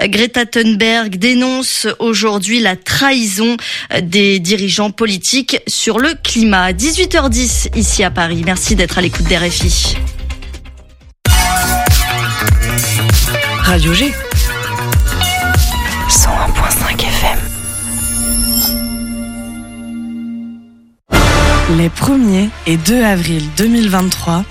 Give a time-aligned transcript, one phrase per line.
[0.00, 3.56] Greta Thunberg dénonce aujourd'hui la trahison
[4.02, 6.72] des dirigeants politiques sur le climat.
[6.72, 8.42] 18h10 ici à Paris.
[8.44, 9.96] Merci d'être à l'écoute des RFI.
[13.62, 14.12] Radio G.
[16.08, 17.38] 101.5 FM.
[21.78, 24.44] Les 1er et 2 avril 2023,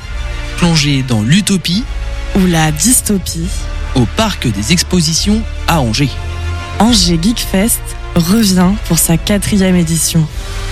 [0.58, 1.84] Plongez dans l'utopie
[2.36, 3.50] ou la dystopie,
[4.00, 6.10] au parc des expositions à Angers.
[6.80, 7.82] Angers Geek Fest
[8.16, 10.26] revient pour sa quatrième édition.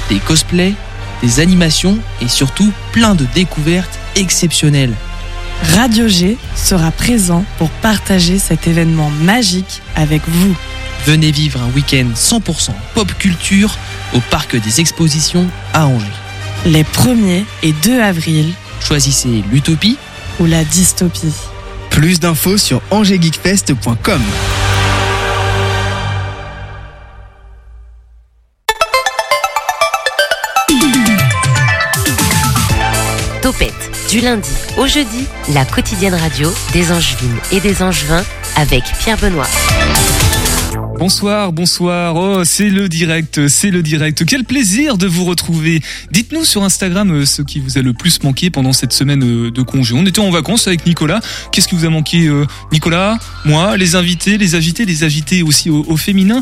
[0.09, 0.73] Des cosplays,
[1.21, 4.93] des animations et surtout plein de découvertes exceptionnelles.
[5.75, 10.55] Radio G sera présent pour partager cet événement magique avec vous.
[11.05, 13.75] Venez vivre un week-end 100% pop culture
[14.13, 16.05] au parc des expositions à Angers.
[16.65, 19.97] Les 1er et 2 avril, Choisissez l'utopie
[20.39, 21.33] ou la dystopie.
[21.97, 24.21] Plus d'infos sur angersgeekfest.com.
[33.41, 33.73] Topette,
[34.11, 38.23] du lundi au jeudi, la quotidienne radio des Angevines et des Angevins
[38.57, 39.47] avec Pierre Benoît.
[40.99, 42.15] Bonsoir, bonsoir.
[42.15, 44.25] Oh, c'est le direct, c'est le direct.
[44.25, 45.79] Quel plaisir de vous retrouver.
[46.11, 49.51] Dites-nous sur Instagram euh, ce qui vous a le plus manqué pendant cette semaine euh,
[49.51, 49.93] de congé.
[49.93, 51.19] On était en vacances avec Nicolas.
[51.51, 53.19] Qu'est-ce qui vous a manqué, euh, Nicolas?
[53.45, 56.41] Moi, les invités, les agités, les agités aussi au, au féminin.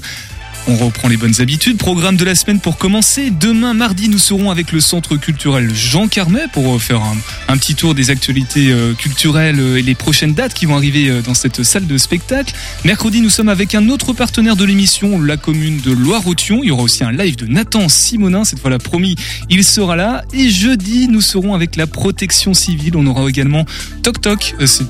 [0.68, 1.78] On reprend les bonnes habitudes.
[1.78, 3.30] Programme de la semaine pour commencer.
[3.30, 7.04] Demain, mardi, nous serons avec le Centre culturel Jean Carmet pour euh, faire
[7.48, 11.22] un, petit tour des actualités euh, culturelles euh, et les prochaines dates qui vont arriver
[11.22, 12.56] dans cette salle de spectacle.
[12.84, 16.62] Mercredi, nous sommes avec un autre partenaire de l'émission, la commune de Loire-Othion.
[16.64, 18.44] Il y aura aussi un live de Nathan Simonin.
[18.44, 19.16] Cette fois-là, promis,
[19.52, 20.24] il sera là.
[20.34, 22.98] Et jeudi, nous serons avec la protection civile.
[22.98, 23.66] On aura également
[24.02, 24.56] Toc Toc.
[24.66, 24.86] C'est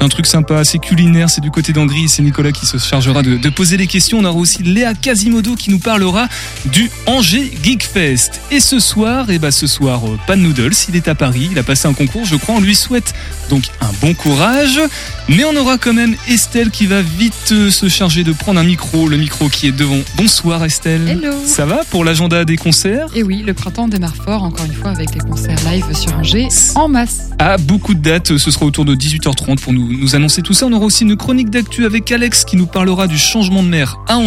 [0.00, 1.30] un truc sympa, c'est culinaire.
[1.30, 2.08] C'est du côté d'Angry.
[2.08, 4.18] C'est Nicolas qui se chargera de, poser les questions.
[4.18, 6.28] On aura aussi Léa Quasimodo qui nous parlera
[6.66, 8.40] du Angers Geek Fest.
[8.50, 11.48] Et ce soir, et bah ce soir, euh, Pan Noodles, il est à Paris.
[11.52, 12.24] Il a passé un concours.
[12.24, 13.14] Je crois, on lui souhaite
[13.50, 14.80] donc un bon courage.
[15.28, 18.64] Mais on aura quand même Estelle qui va vite euh, se charger de prendre un
[18.64, 20.00] micro, le micro qui est devant.
[20.16, 21.08] Bonsoir Estelle.
[21.08, 21.34] Hello.
[21.46, 23.06] Ça va pour l'agenda des concerts?
[23.14, 26.48] Et oui, le printemps démarre fort, encore une fois, avec les concerts live sur Angers
[26.74, 27.30] en masse.
[27.38, 30.66] Ah, beaucoup de dates, ce sera autour de 18h30 pour nous, nous annoncer tout ça.
[30.66, 33.98] On aura aussi une chronique d'actu avec Alex qui nous parlera du changement de mer
[34.08, 34.18] à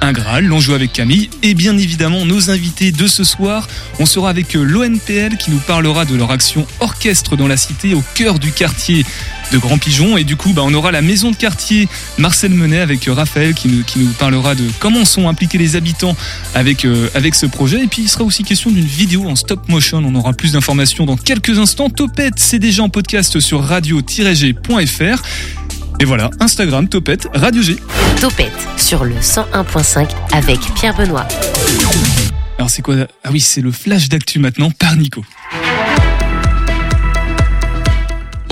[0.00, 3.66] Un Graal, l'enjeu avec Camille, et bien évidemment nos invités de ce soir.
[3.98, 7.94] On sera avec euh, l'ONPL qui nous parlera de leur action orchestre dans la cité
[7.94, 9.04] au cœur du quartier
[9.52, 10.16] de Grand Pigeon.
[10.16, 13.54] Et du coup bah, on aura la maison de quartier Marcel Menet avec euh, Raphaël
[13.54, 16.16] qui nous, qui nous parlera de comment sont impliqués les habitants
[16.54, 17.82] avec, euh, avec ce projet.
[17.82, 19.98] Et puis il sera aussi question d'une vidéo en stop motion.
[20.06, 21.90] On aura plus d'informations dans quelques instants.
[21.90, 25.22] Topette c'est déjà en podcast sur radio-g.fr
[26.00, 27.76] et voilà Instagram Topette Radio G.
[28.20, 31.26] Topette sur le 101.5 avec Pierre Benoît.
[32.58, 32.94] alors c'est quoi?
[33.24, 35.24] Ah oui c'est le flash d'actu maintenant par Nico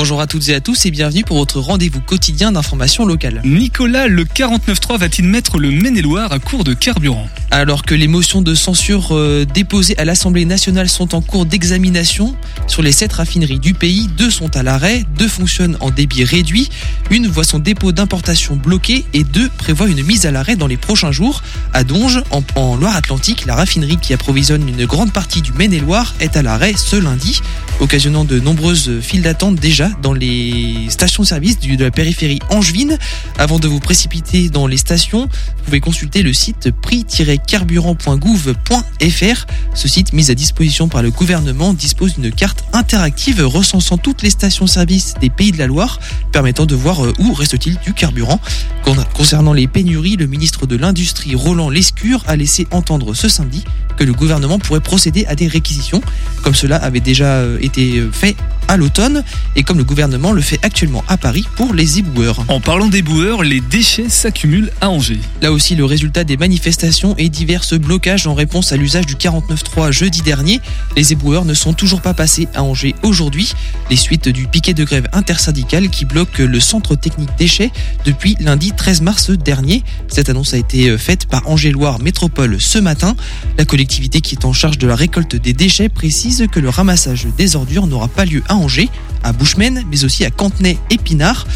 [0.02, 3.40] Bonjour à toutes et à tous et bienvenue pour votre rendez-vous quotidien d'information locale.
[3.44, 7.28] Nicolas le 49.3 va-t-il mettre le Maine-et-Loire à court de carburant?
[7.52, 12.34] Alors que les motions de censure euh, déposées à l'Assemblée nationale sont en cours d'examination,
[12.66, 16.68] sur les sept raffineries du pays, deux sont à l'arrêt, deux fonctionnent en débit réduit,
[17.10, 20.78] une voit son dépôt d'importation bloqué et deux prévoient une mise à l'arrêt dans les
[20.78, 21.44] prochains jours.
[21.74, 26.36] À Donge, en, en Loire-Atlantique, la raffinerie qui approvisionne une grande partie du Maine-et-Loire est
[26.36, 27.40] à l'arrêt ce lundi,
[27.78, 32.98] occasionnant de nombreuses files d'attente déjà dans les stations-service de la périphérie angevine.
[33.38, 39.46] Avant de vous précipiter dans les stations, vous pouvez consulter le site prix-carburant.gouv.fr.
[39.74, 44.30] Ce site, mis à disposition par le gouvernement, dispose d'une carte interactive recensant toutes les
[44.30, 45.98] stations-service des Pays de la Loire,
[46.32, 48.40] permettant de voir euh, où reste-t-il du carburant.
[48.84, 53.64] Con- Concernant les pénuries, le ministre de l'Industrie, Roland Lescure, a laissé entendre ce samedi
[53.96, 56.00] que le gouvernement pourrait procéder à des réquisitions,
[56.42, 58.36] comme cela avait déjà euh, été euh, fait
[58.68, 59.22] à l'automne,
[59.56, 62.44] et comme le gouvernement le fait actuellement à Paris pour les éboueurs.
[62.48, 65.20] En parlant des boueurs, les déchets s'accumulent à Angers.
[65.40, 69.90] Là aussi, le résultat des manifestations et divers blocages en réponse à l'usage du 49.3
[69.90, 70.60] jeudi dernier.
[70.96, 73.52] Les éboueurs ne sont toujours pas passés à Angers aujourd'hui.
[73.90, 77.70] Les suites du piquet de grève intersyndical qui bloque le centre technique déchets
[78.04, 79.82] depuis lundi 13 mars dernier.
[80.08, 83.14] Cette annonce a été faite par Angers-Loire Métropole ce matin.
[83.58, 87.26] La collectivité qui est en charge de la récolte des déchets précise que le ramassage
[87.36, 88.88] des ordures n'aura pas lieu à Angers,
[89.22, 91.46] à Bouchemen, mais aussi à Cantenay et Pinard.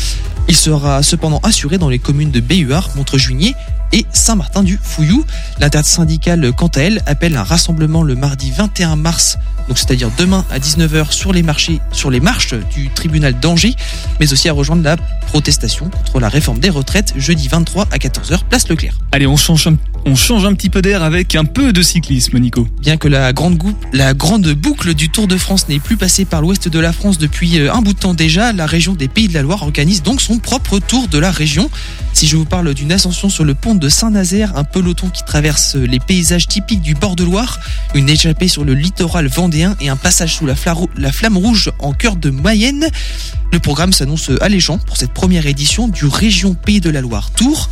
[0.48, 3.54] Il sera cependant assuré dans les communes de Béhuard, Montrejuigné
[3.92, 5.24] et Saint-Martin-du-Fouillou.
[5.58, 9.38] L'intersyndicale, quant à elle, appelle un rassemblement le mardi 21 mars,
[9.68, 13.74] donc c'est-à-dire demain à 19h sur les marchés, sur les marches du tribunal d'Angers,
[14.20, 14.96] mais aussi à rejoindre la
[15.28, 18.98] protestation contre la réforme des retraites jeudi 23 à 14h, place Leclerc.
[19.12, 22.38] Allez, on change un, on change un petit peu d'air avec un peu de cyclisme,
[22.38, 22.68] Nico.
[22.80, 23.60] Bien que la grande,
[23.92, 27.18] la grande boucle du Tour de France n'ait plus passé par l'ouest de la France
[27.18, 30.02] depuis euh, un bout de temps déjà, la région des Pays de la Loire organise
[30.02, 31.70] donc son propre tour de la région.
[32.12, 35.76] Si je vous parle d'une ascension sur le pont de Saint-Nazaire, un peloton qui traverse
[35.76, 37.60] les paysages typiques du bord de Loire,
[37.94, 42.16] une échappée sur le littoral vendéen et un passage sous la, flamme rouge en cœur
[42.16, 42.88] de Mayenne,
[43.52, 47.68] le programme s'annonce alléchant pour cette première édition du Région Pays de la Loire Tour.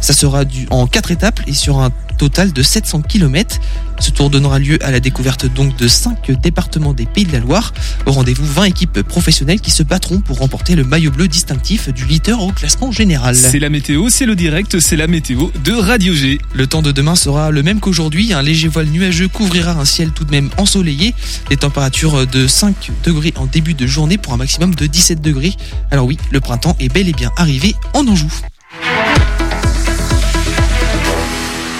[0.00, 3.58] Ça sera du, en quatre étapes et sur un total de 700 km.
[4.00, 7.38] Ce tour donnera lieu à la découverte donc de cinq départements des Pays de la
[7.38, 7.72] Loire.
[8.06, 12.04] Au rendez-vous, 20 équipes professionnelles qui se battront pour remporter le maillot bleu distinctif du
[12.04, 13.36] leader au classement général.
[13.36, 16.38] C'est la météo, c'est le direct, c'est la météo de Radio G.
[16.54, 18.32] Le temps de demain sera le même qu'aujourd'hui.
[18.32, 21.14] Un léger voile nuageux couvrira un ciel tout de même ensoleillé.
[21.50, 25.52] Les températures de 5 degrés en début de journée pour un maximum de 17 degrés.
[25.90, 28.32] Alors oui, le printemps est bel et bien arrivé en Anjou.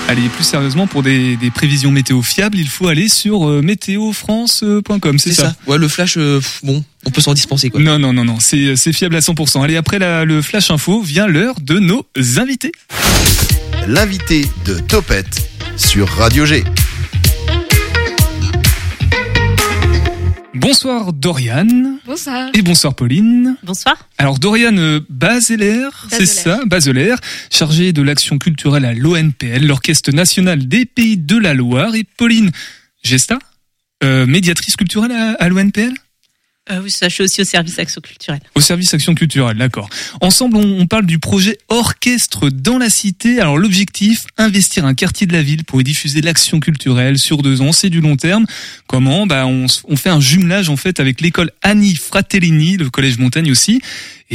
[0.08, 5.18] Allez, plus sérieusement, pour des, des prévisions météo fiables, il faut aller sur euh, météofrance.com,
[5.18, 5.56] c'est C'est ça, ça.
[5.66, 7.80] Ouais, le flash, euh, pff, bon, on peut s'en dispenser quoi.
[7.80, 9.64] Non, non, non, non, c'est c'est fiable à 100%.
[9.64, 12.04] Allez, après la- le flash info, vient l'heure de nos
[12.36, 12.72] invités.
[13.88, 15.48] L'invité de Topette
[15.78, 16.62] sur Radio G.
[20.64, 22.48] Bonsoir Dorian Bonsoir.
[22.54, 23.54] et bonsoir Pauline.
[23.64, 24.08] Bonsoir.
[24.16, 27.14] Alors Dorian euh, Bazeler, c'est ça, Bazeler,
[27.50, 32.50] chargé de l'action culturelle à l'ONPL, l'Orchestre National des Pays de la Loire, et Pauline
[33.02, 33.38] Gesta,
[34.02, 35.92] euh, médiatrice culturelle à, à l'ONPL
[36.70, 38.40] Euh, oui, ça, je suis aussi au service action culturelle.
[38.54, 39.90] Au service action culturelle, d'accord.
[40.22, 43.38] Ensemble, on, parle du projet Orchestre dans la cité.
[43.38, 47.60] Alors l'objectif, investir un quartier de la ville pour y diffuser l'action culturelle sur deux
[47.60, 48.46] ans, c'est du long terme.
[48.86, 49.26] Comment?
[49.26, 53.50] Bah, on, on fait un jumelage en fait avec l'école Annie Fratellini, le collège Montagne
[53.50, 53.82] aussi.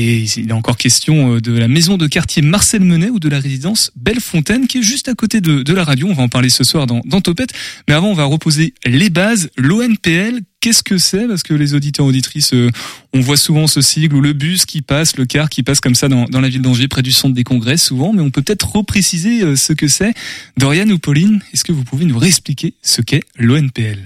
[0.01, 3.27] Et il est encore question euh, de la maison de quartier Marcel Menet ou de
[3.27, 6.07] la résidence Bellefontaine qui est juste à côté de, de la radio.
[6.07, 7.49] On va en parler ce soir dans, dans Topette.
[7.85, 9.49] Mais avant, on va reposer les bases.
[9.57, 11.27] L'ONPL, qu'est-ce que c'est?
[11.27, 12.69] Parce que les auditeurs auditrices, euh,
[13.11, 15.95] on voit souvent ce sigle ou le bus qui passe, le car qui passe comme
[15.95, 18.13] ça dans, dans la ville d'Angers, près du centre des congrès souvent.
[18.13, 20.13] Mais on peut peut-être repréciser euh, ce que c'est.
[20.57, 23.99] Dorian ou Pauline, est-ce que vous pouvez nous réexpliquer ce qu'est l'ONPL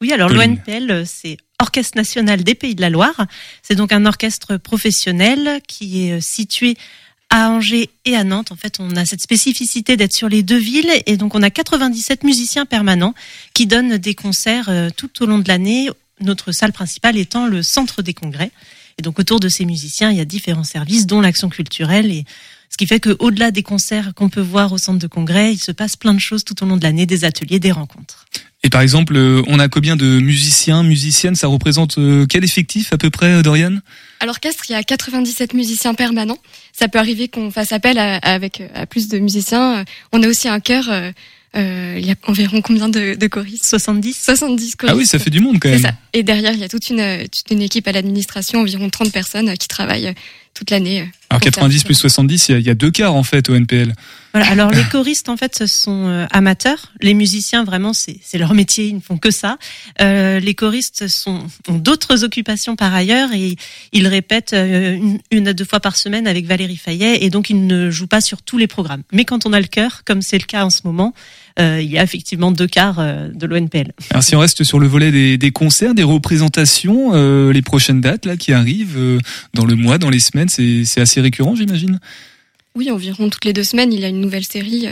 [0.00, 3.26] Oui, alors l'ONPL, c'est Orchestre National des Pays de la Loire.
[3.62, 6.76] C'est donc un orchestre professionnel qui est euh, situé
[7.28, 8.50] à Angers et à Nantes.
[8.50, 11.50] En fait, on a cette spécificité d'être sur les deux villes et donc on a
[11.50, 13.14] 97 musiciens permanents
[13.54, 15.90] qui donnent des concerts euh, tout au long de l'année.
[16.20, 18.50] Notre salle principale étant le centre des congrès.
[18.98, 22.10] Et donc autour de ces musiciens, il y a différents services, dont l'action culturelle.
[22.10, 22.24] Et
[22.68, 25.72] ce qui fait qu'au-delà des concerts qu'on peut voir au centre de congrès, il se
[25.72, 28.26] passe plein de choses tout au long de l'année, des ateliers, des rencontres.
[28.62, 31.34] Et par exemple, euh, on a combien de musiciens, musiciennes?
[31.34, 33.78] Ça représente euh, quel effectif à peu près, euh, Dorian?
[34.20, 36.36] À l'orchestre, il y a 97 musiciens permanents.
[36.78, 39.84] Ça peut arriver qu'on fasse appel à, avec à plus de musiciens.
[40.12, 40.90] On a aussi un chœur.
[40.90, 41.10] euh,
[41.98, 43.64] il y a environ combien de, de choristes?
[43.64, 44.94] 70 70 choristes.
[44.94, 45.92] Ah oui, ça fait du monde quand C'est même.
[45.92, 45.94] ça.
[46.12, 49.56] Et derrière, il y a toute une, toute une équipe à l'administration, environ 30 personnes
[49.56, 50.14] qui travaillent
[50.54, 51.00] toute l'année.
[51.30, 53.22] Alors pour 90 faire- plus 70, il y a- il y, a deux quarts en
[53.24, 53.94] fait au NPL.
[54.32, 54.48] Voilà.
[54.48, 56.92] Alors les choristes en fait ce sont euh, amateurs.
[57.00, 59.58] Les musiciens vraiment c'est leur métier, ils ne font que ça.
[60.00, 63.56] Euh, les choristes sont ont d'autres occupations par ailleurs et
[63.92, 67.50] ils répètent euh, une, une à deux fois par semaine avec Valérie Fayet et donc
[67.50, 69.02] ils ne jouent pas sur tous les programmes.
[69.12, 71.12] Mais quand on a le cœur, comme c'est le cas en ce moment,
[71.58, 73.92] euh, il y a effectivement deux quarts euh, de l'ONPL.
[74.10, 77.12] Alors si on reste sur le volet des, des concerts, des représentations,
[77.50, 78.98] les prochaines dates là qui arrivent
[79.54, 81.98] dans le mois, dans les semaines, c'est assez récurrent, j'imagine?
[82.76, 84.86] Oui, environ toutes les deux semaines, il y a une nouvelle série.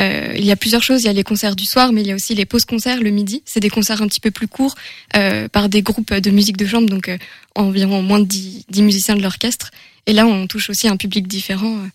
[0.00, 1.02] Euh, il y a plusieurs choses.
[1.02, 3.00] Il y a les concerts du soir, mais il y a aussi les pauses concerts
[3.00, 3.42] le midi.
[3.44, 4.74] C'est des concerts un petit peu plus courts
[5.16, 7.18] euh, par des groupes de musique de chambre, donc euh,
[7.54, 9.70] environ moins de 10, 10 musiciens de l'orchestre.
[10.06, 11.88] Et là, on touche aussi un public différent euh,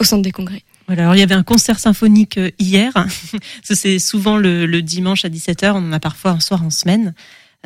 [0.00, 0.62] au centre des congrès.
[0.86, 2.92] Voilà, alors il y avait un concert symphonique euh, hier.
[3.62, 5.72] C'est souvent le, le dimanche à 17h.
[5.72, 7.14] On en a parfois un soir en semaine.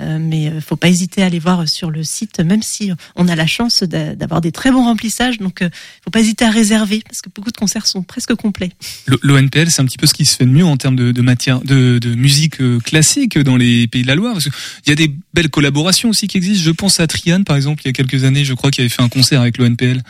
[0.01, 3.29] Euh, mais euh, faut pas hésiter à aller voir sur le site, même si on
[3.29, 5.39] a la chance d'a- d'avoir des très bons remplissages.
[5.39, 5.69] Donc, euh,
[6.03, 8.71] faut pas hésiter à réserver parce que beaucoup de concerts sont presque complets.
[9.07, 11.13] Le- L'ONPL, c'est un petit peu ce qui se fait de mieux en termes de,
[11.13, 14.33] de matière, de, de musique classique dans les pays de la Loire.
[14.33, 14.53] Parce qu'il
[14.89, 16.65] y a des belles collaborations aussi qui existent.
[16.65, 18.89] Je pense à Trian, par exemple, il y a quelques années, je crois, qui avait
[18.91, 20.03] fait un concert avec l'ONPL.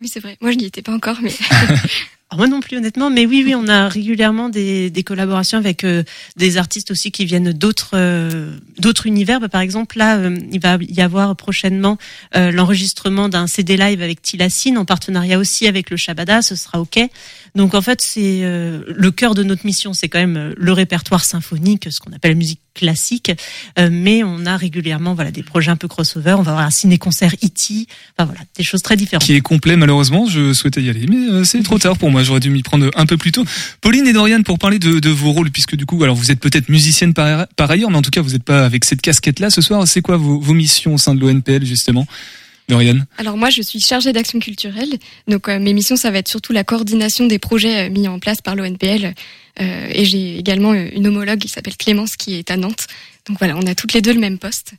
[0.00, 0.36] Oui, c'est vrai.
[0.40, 1.32] Moi, je n'y étais pas encore, mais
[2.36, 6.02] moi non plus honnêtement, mais oui, oui, on a régulièrement des, des collaborations avec euh,
[6.36, 9.40] des artistes aussi qui viennent d'autres euh, d'autres univers.
[9.40, 11.96] Bah, par exemple, là, euh, il va y avoir prochainement
[12.34, 16.42] l'enregistrement d'un CD live avec Tilassine en partenariat aussi avec le Shabada.
[16.42, 17.00] Ce sera ok.
[17.54, 21.88] Donc en fait, c'est le cœur de notre mission, c'est quand même le répertoire symphonique,
[21.90, 23.32] ce qu'on appelle la musique classique,
[23.78, 26.34] mais on a régulièrement voilà des projets un peu crossover.
[26.38, 27.86] On va avoir un ciné-concert E.T.
[28.16, 29.24] Enfin voilà, des choses très différentes.
[29.24, 30.26] Qui est complet malheureusement.
[30.26, 33.06] Je souhaitais y aller, mais c'est trop tard pour moi j'aurais dû m'y prendre un
[33.06, 33.44] peu plus tôt.
[33.80, 36.68] Pauline et Dorian, pour parler de, vos rôles, puisque du coup, alors vous êtes peut-être
[36.68, 39.60] musicienne par, par, ailleurs, mais en tout cas, vous n'êtes pas avec cette casquette-là ce
[39.60, 39.86] soir.
[39.88, 42.06] C'est quoi vos, vos missions au sein de l'ONPL, justement?
[43.16, 44.90] Alors moi, je suis chargée d'action culturelle.
[45.26, 48.18] Donc euh, mes missions, ça va être surtout la coordination des projets euh, mis en
[48.18, 49.14] place par l'ONPL.
[49.60, 52.86] Euh, et j'ai également une homologue qui s'appelle Clémence qui est à Nantes.
[53.26, 54.74] Donc voilà, on a toutes les deux le même poste.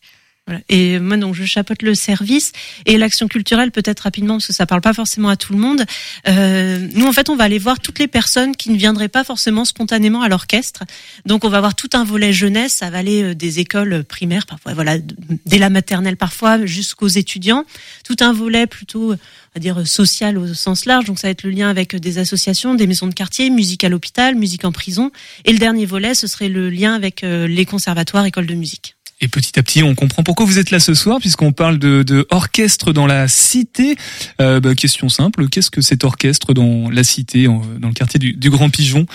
[0.69, 2.51] Et moi, donc, je chapeaute le service
[2.85, 5.85] et l'action culturelle, peut-être rapidement, parce que ça parle pas forcément à tout le monde.
[6.27, 9.23] Euh, nous, en fait, on va aller voir toutes les personnes qui ne viendraient pas
[9.23, 10.83] forcément spontanément à l'orchestre.
[11.25, 12.73] Donc, on va voir tout un volet jeunesse.
[12.73, 14.97] Ça va aller euh, des écoles primaires, parfois, voilà,
[15.45, 17.65] dès la maternelle, parfois, jusqu'aux étudiants.
[18.03, 19.17] Tout un volet plutôt, on
[19.55, 21.05] va dire, social au sens large.
[21.05, 23.89] Donc, ça va être le lien avec des associations, des maisons de quartier, musique à
[23.89, 25.11] l'hôpital, musique en prison.
[25.45, 28.95] Et le dernier volet, ce serait le lien avec euh, les conservatoires, écoles de musique.
[29.21, 32.03] Et petit à petit, on comprend pourquoi vous êtes là ce soir, puisqu'on parle de,
[32.03, 33.97] de, orchestre dans la cité.
[34.39, 38.49] Euh, bah, question simple, qu'est-ce que cet orchestre dans la cité, dans le quartier du,
[38.49, 39.05] Grand Pigeon?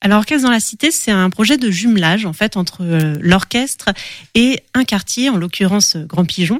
[0.00, 3.90] Alors, Orchestre dans la Cité, c'est un projet de jumelage en fait entre euh, l'orchestre
[4.34, 6.56] et un quartier, en l'occurrence Grand Pigeon.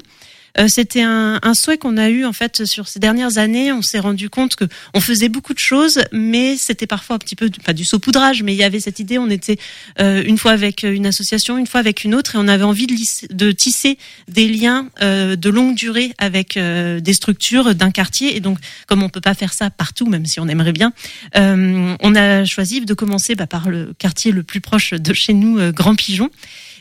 [0.59, 3.71] Euh, c'était un, un, souhait qu'on a eu en fait sur ces dernières années.
[3.71, 7.35] On s'est rendu compte que on faisait beaucoup de choses, mais c'était parfois un petit
[7.35, 9.17] peu pas du saupoudrage, mais il y avait cette idée.
[9.17, 9.57] On était
[9.99, 12.87] euh, une fois avec une association, une fois avec une autre, et on avait envie
[12.87, 12.95] de,
[13.33, 18.35] de tisser des liens euh, de longue durée avec des structures d'un quartier.
[18.35, 20.93] Et donc, comme on peut pas faire ça partout, même si on aimerait bien,
[21.35, 25.71] on a choisi de commencer bah, par le quartier le plus proche de chez nous,
[25.71, 26.29] Grand Pigeon.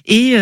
[0.06, 0.36] Et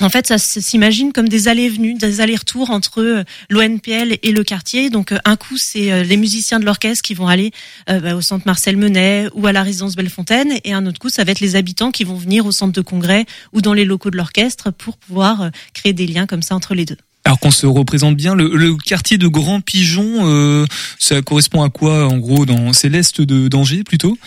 [0.00, 4.90] en fait, ça s'imagine comme des allées-venues, des allers-retours entre euh, l'ONPL et le quartier.
[4.90, 7.50] Donc, euh, un coup, c'est euh, les musiciens de l'orchestre qui vont aller
[7.86, 11.24] bah, au centre Marcel Menet ou à la résidence Bellefontaine, et un autre coup, ça
[11.24, 14.10] va être les habitants qui vont venir au centre de congrès ou dans les locaux
[14.10, 16.96] de l'orchestre pour pouvoir créer des liens comme ça entre les deux.
[17.24, 20.66] Alors qu'on se représente bien, le, quartier de Grand Pigeon,
[20.98, 24.18] ça correspond à quoi en gros dans C'est l'est de d'Angers plutôt?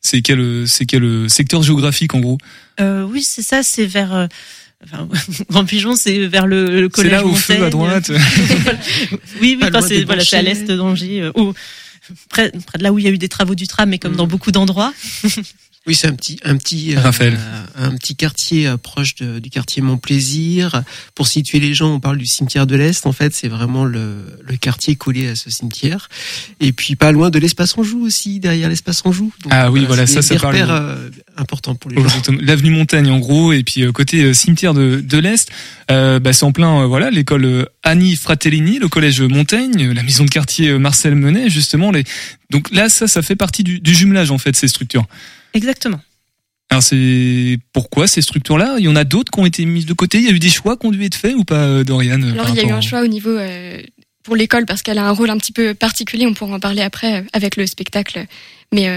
[0.00, 2.38] C'est quel c'est quel secteur géographique en gros?
[2.80, 4.28] Oui, c'est ça, c'est vers
[4.84, 5.08] Enfin,
[5.50, 7.12] Grand Pigeon, c'est vers le, collège.
[7.12, 8.10] C'est là au feu à droite.
[9.40, 11.52] oui, oui, c'est voilà, à l'est d'Angers, euh,
[12.28, 14.16] près, près de là où il y a eu des travaux du tram, mais comme
[14.16, 14.30] dans mm.
[14.30, 14.92] beaucoup d'endroits.
[15.86, 17.36] Oui, c'est un petit, un petit, euh,
[17.76, 20.82] un petit quartier euh, proche du quartier Montplaisir.
[21.14, 23.04] Pour situer les gens, on parle du cimetière de l'Est.
[23.04, 26.08] En fait, c'est vraiment le, le quartier collé à ce cimetière.
[26.60, 29.30] Et puis pas loin de l'espace Anjou aussi, derrière l'espace Anjou.
[29.50, 30.56] ah oui, voilà, ça, ça parle.
[30.56, 32.08] Euh, important pour les gens.
[32.40, 35.50] L'avenue Montagne, en gros, et puis côté cimetière de, de l'Est,
[35.90, 40.30] euh, bah, c'est en plein, voilà, l'école Annie Fratellini, le collège Montaigne, la maison de
[40.30, 41.90] quartier Marcel Menet, justement.
[41.90, 42.04] Les...
[42.48, 45.06] Donc là, ça, ça fait partie du, du jumelage en fait, ces structures.
[45.54, 46.00] Exactement.
[46.70, 48.76] Alors c'est pourquoi ces structures-là?
[48.78, 50.18] Il y en a d'autres qui ont été mises de côté?
[50.18, 52.20] Il y a eu des choix qui ont dû être faits ou pas, euh, Dorian
[52.20, 53.80] euh, Alors il y a eu un choix au niveau euh,
[54.24, 56.26] pour l'école parce qu'elle a un rôle un petit peu particulier.
[56.26, 58.26] On pourra en parler après avec le spectacle.
[58.72, 58.88] Mais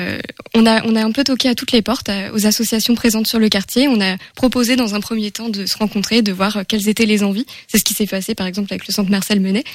[0.55, 3.37] on a on a un peu toqué à toutes les portes aux associations présentes sur
[3.37, 3.87] le quartier.
[3.87, 7.21] On a proposé dans un premier temps de se rencontrer, de voir quelles étaient les
[7.23, 7.45] envies.
[7.67, 9.65] C'est ce qui s'est passé par exemple avec le centre Marcel Menet.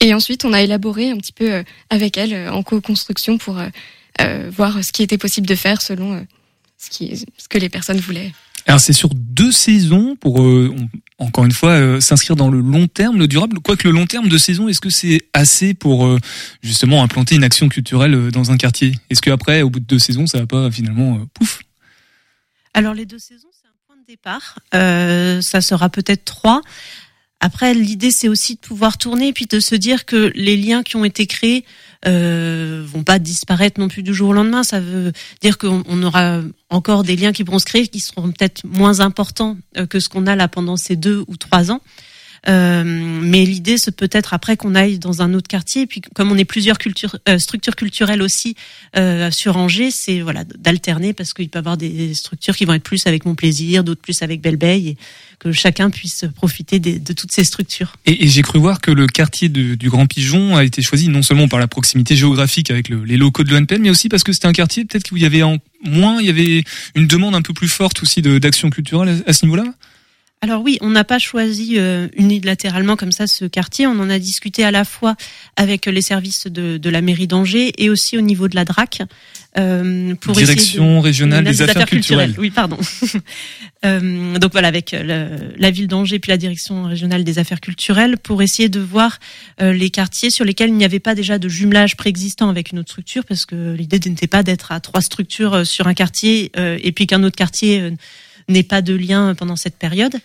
[0.00, 3.62] Et ensuite on a élaboré un petit peu avec elle en co-construction pour
[4.50, 6.26] voir ce qui était possible de faire selon
[6.78, 8.32] ce, qui, ce que les personnes voulaient.
[8.66, 10.74] Alors c'est sur deux saisons pour euh,
[11.18, 13.58] encore une fois euh, s'inscrire dans le long terme, le durable.
[13.60, 16.18] Quoique le long terme de saison, est-ce que c'est assez pour euh,
[16.62, 18.94] justement implanter une action culturelle dans un quartier?
[19.10, 21.62] Est-ce qu'après, au bout de deux saisons, ça va pas finalement pouf?
[22.74, 24.58] Alors les deux saisons, c'est un point de départ.
[25.42, 26.62] ça sera peut-être trois.
[27.40, 30.84] Après, l'idée, c'est aussi de pouvoir tourner et puis de se dire que les liens
[30.84, 31.64] qui ont été créés
[32.06, 34.62] euh, vont pas disparaître non plus du jour au lendemain.
[34.62, 36.40] Ça veut dire qu'on aura
[36.70, 40.08] encore des liens qui pourront se créer, qui seront peut-être moins importants euh, que ce
[40.08, 41.80] qu'on a là pendant ces deux ou trois ans.
[42.48, 45.82] Euh, mais l'idée, c'est peut-être après qu'on aille dans un autre quartier.
[45.82, 48.56] Et puis, comme on est plusieurs cultures, euh, structures culturelles aussi
[48.96, 52.74] euh, sur Angers, c'est voilà d'alterner parce qu'il peut y avoir des structures qui vont
[52.74, 54.96] être plus avec Mon Plaisir, d'autres plus avec Belle et
[55.38, 57.96] que chacun puisse profiter de toutes ces structures.
[58.06, 61.48] Et, j'ai cru voir que le quartier du Grand Pigeon a été choisi non seulement
[61.48, 64.52] par la proximité géographique avec les locaux de l'ONPL, mais aussi parce que c'était un
[64.52, 67.52] quartier peut-être où il y avait en, moins, il y avait une demande un peu
[67.52, 69.64] plus forte aussi d'action culturelle à ce niveau-là?
[70.44, 73.86] Alors oui, on n'a pas choisi euh, unilatéralement comme ça ce quartier.
[73.86, 75.14] On en a discuté à la fois
[75.56, 79.02] avec les services de, de la mairie d'Angers et aussi au niveau de la DRAC.
[79.58, 82.34] Euh, pour Direction de, régionale des, affaires, culturelles.
[82.38, 82.78] Oui, pardon.
[83.84, 88.16] euh, donc voilà, avec le, la ville d'Angers puis la direction régionale des affaires culturelles
[88.16, 89.18] pour essayer de voir
[89.60, 92.78] euh, les quartiers sur lesquels il n'y avait pas déjà de jumelage préexistant avec une
[92.78, 96.50] autre structure, parce que l'idée n'était pas d'être à trois structures euh, sur un quartier
[96.56, 97.92] et puis qu'un autre quartier
[98.48, 100.16] n'ait pas de lien pendant cette période.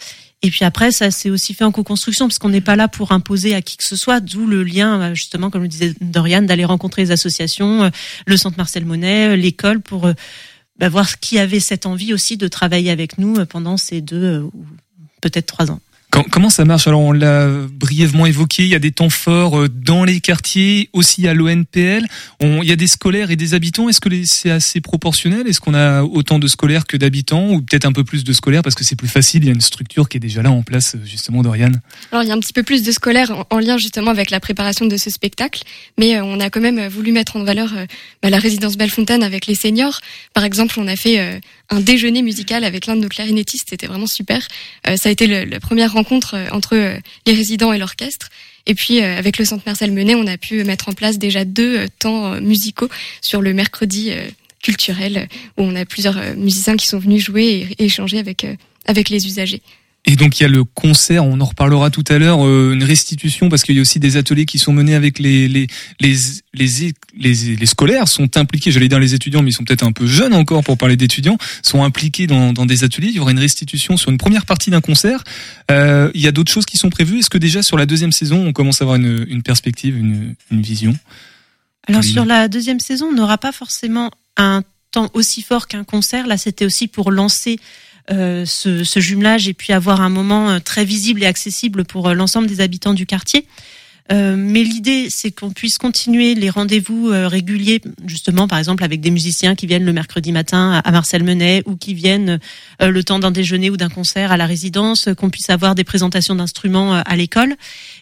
[0.44, 3.12] Et puis après, ça s'est aussi fait en co-construction, parce qu'on n'est pas là pour
[3.12, 6.44] imposer à qui que ce soit, d'où le lien, euh, justement, comme le disait Dorian,
[6.44, 7.90] d'aller rencontrer les associations, euh,
[8.28, 10.12] le centre Marcel Monet, euh, l'école, pour
[10.78, 14.66] bah, voir qui avait cette envie aussi de travailler avec nous pendant ces deux ou
[15.22, 15.80] peut-être trois ans
[16.24, 16.88] comment ça marche?
[16.88, 20.90] Alors on l'a brièvement évoqué, il y a des temps forts euh, dans les quartiers,
[20.94, 22.06] aussi à l'ONPL.
[22.42, 23.90] Il y a des scolaires et des habitants.
[23.90, 25.48] Est-ce que c'est assez proportionnel?
[25.48, 28.64] Est-ce qu'on a autant de scolaires que d'habitants ou peut-être un peu plus de scolaires?
[28.64, 30.64] Parce que c'est plus facile Il y a une structure qui est déjà là en
[30.64, 31.72] place justement, Dorian.
[32.12, 34.40] Alors il y a un petit peu plus de scolaires en, lien justement avec la
[34.40, 35.64] préparation de ce spectacle,
[35.98, 37.86] mais euh, on a quand même voulu mettre en valeur euh,
[38.22, 40.00] bah, la résidence Bellefontaine avec les seniors.
[40.34, 43.68] Par exemple, on a fait un déjeuner musical avec l'un de nos clarinettistes.
[43.70, 44.48] C'était vraiment super.
[44.96, 48.30] ça a été la première rencontre euh, entre euh, les résidents et l'orchestre.
[48.66, 51.46] Et puis euh, avec le Centre Marcel Menet, on a pu mettre en place déjà
[51.46, 52.90] deux temps musicaux
[53.22, 54.12] sur le mercredi
[54.62, 58.46] culturel où on a plusieurs musiciens qui sont venus jouer et échanger avec
[58.86, 59.62] avec les usagers.
[60.10, 62.84] Et donc il y a le concert, on en reparlera tout à l'heure, euh, une
[62.84, 65.68] restitution parce qu'il y a aussi des ateliers qui sont menés avec les les
[66.00, 66.16] les
[66.54, 68.72] les, les, les scolaires sont impliqués.
[68.72, 71.38] J'allais dire les étudiants, mais ils sont peut-être un peu jeunes encore pour parler d'étudiants,
[71.62, 73.10] sont impliqués dans, dans des ateliers.
[73.10, 75.26] Il y aura une restitution sur une première partie d'un concert.
[75.70, 77.20] Euh, il y a d'autres choses qui sont prévues.
[77.20, 80.36] Est-ce que déjà sur la deuxième saison, on commence à avoir une, une perspective, une,
[80.52, 80.98] une vision?
[81.86, 86.28] Alors sur la deuxième saison, on n'aura pas forcément un temps aussi fort qu'un concert.
[86.28, 87.60] Là, c'était aussi pour lancer
[88.10, 92.08] euh, ce, ce, jumelage et puis avoir un moment euh, très visible et accessible pour
[92.08, 93.46] euh, l'ensemble des habitants du quartier.
[94.10, 99.12] Euh, mais l'idée, c'est qu'on puisse continuer les rendez-vous réguliers, justement, par exemple, avec des
[99.12, 102.40] musiciens qui viennent le mercredi matin à Marcel Menet ou qui viennent
[102.80, 106.36] le temps d'un déjeuner ou d'un concert à la résidence, qu'on puisse avoir des présentations
[106.36, 107.58] d'instruments à l'école.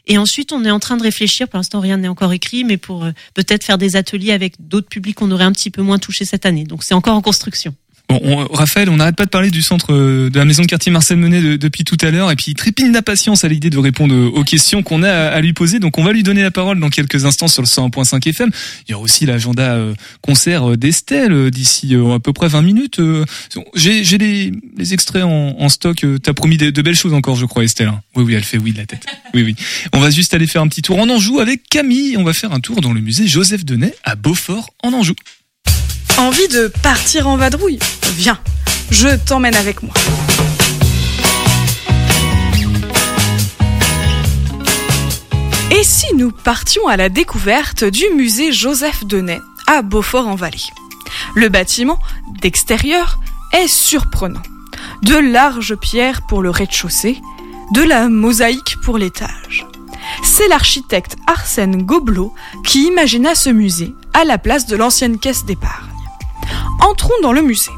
[0.06, 2.78] Et ensuite, on est en train de réfléchir, pour l'instant rien n'est encore écrit, mais
[2.78, 6.26] pour peut-être faire des ateliers avec d'autres publics qu'on aurait un petit peu moins touchés
[6.26, 6.66] cette année.
[6.66, 7.74] Donc c'est encore en construction.
[8.08, 10.68] Bon, on, Raphaël, on n'arrête pas de parler du centre euh, de la maison de
[10.68, 13.78] quartier Marcel Menet depuis tout à l'heure, et puis il trépigne d'impatience à l'idée de
[13.78, 15.80] répondre aux questions qu'on a à, lui poser.
[15.80, 18.52] Donc on va lui donner la parole dans quelques instants sur le 101.5 FM.
[18.88, 23.01] Il y aura aussi l'agenda euh, concert euh, d'Estelle d'ici à peu près 20 minutes.
[23.75, 24.51] J'ai les,
[24.94, 26.06] extraits en, stock.
[26.22, 27.88] T'as promis de, de, belles choses encore, je crois, Estelle.
[27.88, 28.01] Hein.
[28.16, 29.06] Oui, oui, elle fait oui de la tête.
[29.34, 29.56] Oui, oui.
[29.94, 32.18] On va juste aller faire un petit tour en Anjou avec Camille.
[32.18, 35.16] On va faire un tour dans le musée Joseph Denet à Beaufort en Anjou.
[36.18, 37.78] Envie de partir en vadrouille
[38.14, 38.40] Viens,
[38.90, 39.94] je t'emmène avec moi.
[45.72, 50.64] Et si nous partions à la découverte du musée Joseph Denet à Beaufort-en-Vallée
[51.36, 52.00] Le bâtiment,
[52.42, 53.20] d'extérieur,
[53.51, 54.44] est surprenant.
[55.01, 57.20] De larges pierres pour le rez-de-chaussée,
[57.74, 59.68] de la mosaïque pour l'étage.
[60.24, 65.95] C'est l'architecte Arsène Gobelot qui imagina ce musée à la place de l'ancienne caisse d'épargne.
[66.79, 67.72] Entrons dans le musée.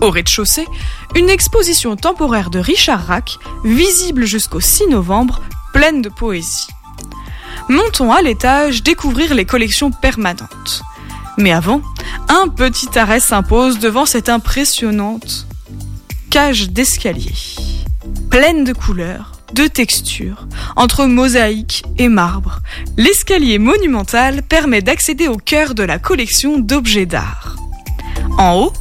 [0.00, 0.66] Au rez-de-chaussée,
[1.14, 5.40] une exposition temporaire de Richard Rack, visible jusqu'au 6 novembre,
[5.72, 6.68] pleine de poésie.
[7.68, 10.82] Montons à l'étage découvrir les collections permanentes.
[11.38, 11.80] Mais avant,
[12.28, 15.46] un petit arrêt s'impose devant cette impressionnante
[16.30, 17.34] cage d'escalier.
[18.30, 22.60] Pleine de couleurs, de textures, entre mosaïque et marbre.
[22.96, 27.56] L'escalier monumental permet d'accéder au cœur de la collection d'objets d'art.
[28.38, 28.72] En haut,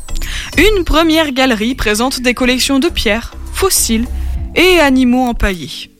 [0.57, 4.07] une première galerie présente des collections de pierres, fossiles
[4.55, 5.91] et animaux empaillés.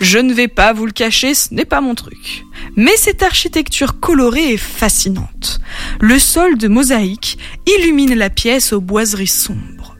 [0.00, 2.44] Je ne vais pas vous le cacher, ce n'est pas mon truc.
[2.74, 5.60] Mais cette architecture colorée est fascinante.
[6.00, 9.96] Le sol de mosaïque illumine la pièce aux boiseries sombres.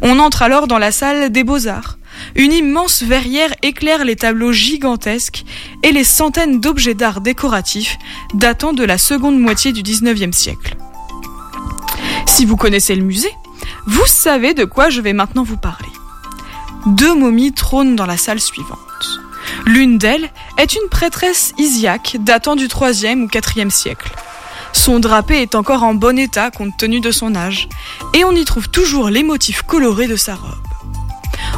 [0.00, 1.97] On entre alors dans la salle des beaux-arts.
[2.34, 5.44] Une immense verrière éclaire les tableaux gigantesques
[5.82, 7.96] et les centaines d'objets d'art décoratifs
[8.34, 10.76] datant de la seconde moitié du 19e siècle.
[12.26, 13.34] Si vous connaissez le musée,
[13.86, 15.88] vous savez de quoi je vais maintenant vous parler.
[16.86, 18.78] Deux momies trônent dans la salle suivante.
[19.66, 24.12] L'une d'elles est une prêtresse isiaque datant du 3e ou 4e siècle.
[24.72, 27.68] Son drapé est encore en bon état compte tenu de son âge,
[28.14, 30.67] et on y trouve toujours les motifs colorés de sa robe.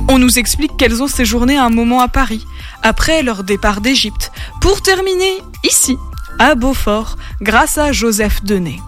[0.08, 2.44] On nous explique qu'elles ont séjourné un moment à Paris,
[2.82, 5.96] après leur départ d'Égypte, pour terminer ici,
[6.38, 8.78] à Beaufort, grâce à Joseph Denet.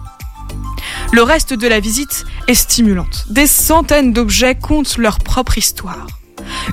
[1.11, 3.25] Le reste de la visite est stimulante.
[3.29, 6.07] Des centaines d'objets comptent leur propre histoire.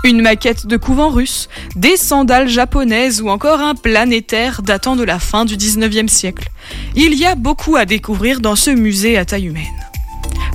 [0.05, 5.19] Une maquette de couvent russe, des sandales japonaises ou encore un planétaire datant de la
[5.19, 6.49] fin du 19e siècle.
[6.97, 9.67] Il y a beaucoup à découvrir dans ce musée à taille humaine.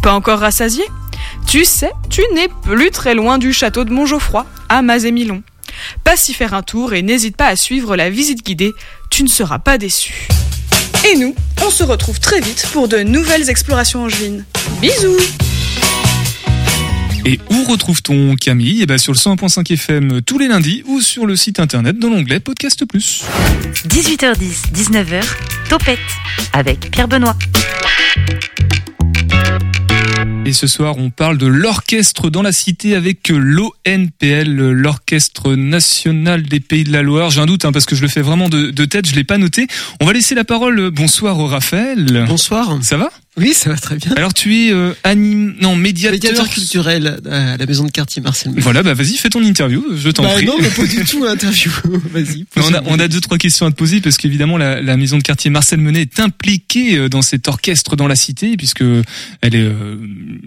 [0.02, 0.84] Pas encore rassasié?
[1.48, 5.44] Tu sais, tu n'es plus très loin du château de Montgeoffroy, à Mazémilon.
[6.04, 8.74] Passe y faire un tour et n'hésite pas à suivre la visite guidée,
[9.10, 10.28] tu ne seras pas déçu.
[11.12, 14.44] Et nous, on se retrouve très vite pour de nouvelles explorations angevines.
[14.82, 15.18] Bisous
[17.26, 18.82] Et où retrouve-t-on Camille?
[18.82, 22.10] Eh ben sur le 101.5 FM tous les lundis ou sur le site internet dans
[22.10, 23.24] l'onglet Podcast Plus.
[23.88, 25.24] 18h10, 19h,
[25.70, 26.00] Topette
[26.54, 27.36] avec Pierre Benoît.
[30.48, 36.60] Et ce soir, on parle de l'orchestre dans la cité avec l'ONPL, l'Orchestre National des
[36.60, 37.32] Pays de la Loire.
[37.32, 39.24] J'ai un doute hein, parce que je le fais vraiment de, de tête, je l'ai
[39.24, 39.66] pas noté.
[40.02, 40.92] On va laisser la parole.
[40.92, 42.26] Bonsoir Raphaël.
[42.28, 42.78] Bonsoir.
[42.84, 43.10] Ça va?
[43.38, 44.12] Oui, ça va très bien.
[44.16, 48.52] Alors tu es euh, anime, non médiateur, Médiateur culturel à la maison de quartier Marcel.
[48.52, 48.62] Meunet.
[48.62, 50.46] Voilà, bah vas-y, fais ton interview, je t'en Bah prie.
[50.46, 51.70] non, mais pas du tout interview.
[52.14, 52.46] Vas-y.
[52.56, 55.18] On, a, on a deux trois questions à te poser parce qu'évidemment la, la maison
[55.18, 58.84] de quartier Marcel Menet est impliquée euh, dans cet orchestre dans la cité puisque
[59.42, 59.98] elle est euh,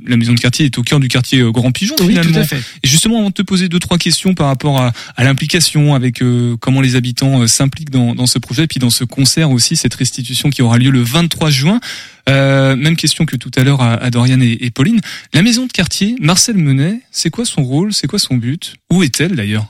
[0.06, 2.32] la maison de quartier est au cœur du quartier euh, Grand Pigeon Oui, finalement.
[2.32, 2.62] tout à fait.
[2.82, 6.22] Et justement avant de te poser deux trois questions par rapport à, à l'implication avec
[6.22, 9.50] euh, comment les habitants euh, s'impliquent dans, dans ce projet et puis dans ce concert
[9.50, 11.80] aussi cette restitution qui aura lieu le 23 juin.
[12.28, 15.00] Euh, même question que tout à l'heure à, Dorian et, et Pauline.
[15.32, 18.74] La maison de quartier Marcel Menet, c'est quoi son rôle, c'est quoi son but?
[18.90, 19.66] Où est-elle d'ailleurs?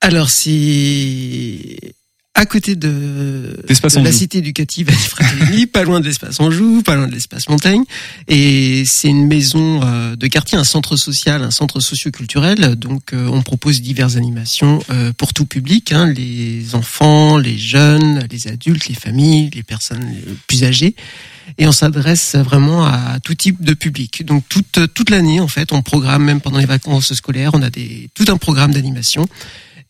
[0.00, 1.94] Alors c'est
[2.38, 3.56] à côté de,
[3.96, 7.82] la cité éducative Fratellini, pas loin de l'espace Anjou, pas loin de l'espace Montaigne.
[8.28, 12.76] Et c'est une maison euh, de quartier, un centre social, un centre socioculturel.
[12.76, 18.24] Donc euh, on propose diverses animations euh, pour tout public, hein, les enfants, les jeunes,
[18.30, 20.06] les adultes, les familles, les personnes
[20.46, 20.94] plus âgées.
[21.56, 24.24] Et on s'adresse vraiment à tout type de public.
[24.24, 27.70] Donc toute toute l'année en fait, on programme même pendant les vacances scolaires, on a
[27.70, 29.26] des tout un programme d'animation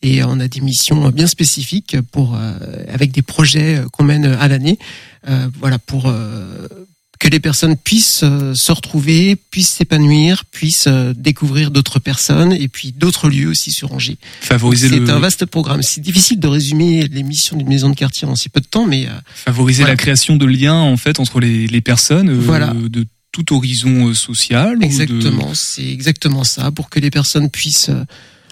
[0.01, 2.53] et on a des missions bien spécifiques pour euh,
[2.87, 4.77] avec des projets qu'on mène à l'année
[5.27, 6.67] euh, voilà pour euh,
[7.19, 13.27] que les personnes puissent se retrouver, puissent s'épanouir, puissent découvrir d'autres personnes et puis d'autres
[13.29, 14.17] lieux aussi sur Angers.
[14.39, 15.83] Favoriser C'est le un vaste programme.
[15.83, 18.85] C'est difficile de résumer les missions d'une maison de quartier en si peu de temps,
[18.87, 19.95] mais favoriser Voilà.
[19.95, 22.73] la création de liens en fait entre les, les personnes euh, Voilà.
[22.73, 24.79] de tout horizon social.
[24.79, 27.91] de- Exactement, c'est exactement ça, pour que les personnes puissent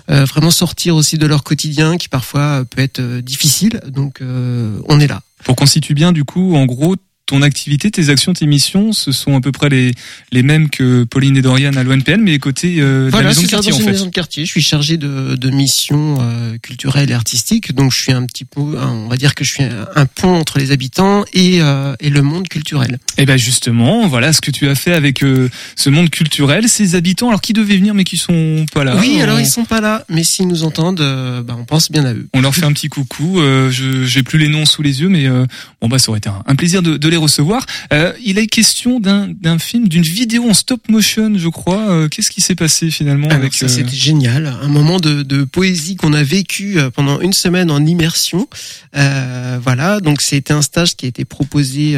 [0.08, 3.80] vraiment sortir aussi de leur quotidien qui parfois euh, peut être euh, difficile.
[3.88, 5.22] Donc euh, on est là.
[5.44, 6.96] Pour qu'on situe bien, du coup, en gros,
[7.28, 9.92] ton activité, tes actions, tes missions, ce sont à peu près les,
[10.32, 13.42] les mêmes que Pauline et Dorian à l'ONPL, mais côté euh, de la Voilà, maison
[13.44, 13.86] de quartier en fait.
[13.86, 14.46] maison de quartier.
[14.46, 18.46] Je suis chargé de, de missions euh, culturelles et artistiques, donc je suis un petit
[18.46, 22.10] peu, on va dire que je suis un, pont entre les habitants et, euh, et
[22.10, 22.98] le monde culturel.
[23.18, 26.96] Et ben justement, voilà ce que tu as fait avec euh, ce monde culturel, ces
[26.96, 28.96] habitants, alors qui devaient venir mais qui sont pas là.
[29.00, 32.06] oui, alors ils sont pas là, mais s'ils nous entendent, euh, bah, on pense bien
[32.06, 32.28] à eux.
[32.34, 33.40] On leur fait un petit coucou.
[33.42, 35.46] Euh, je j'ai plus les noms sous les yeux, mais euh,
[35.82, 37.66] bon bah ça aurait été un, un plaisir de, de les recevoir.
[37.94, 41.90] Euh, il est question d'un film, d'une vidéo en stop motion, je crois.
[41.90, 45.24] Euh, Qu'est-ce qui s'est passé finalement Alors avec ça, euh, c'était génial, un moment de,
[45.24, 48.48] de poésie qu'on a vécu pendant une semaine en immersion.
[48.94, 51.98] Voilà, donc c'était un stage qui a été proposé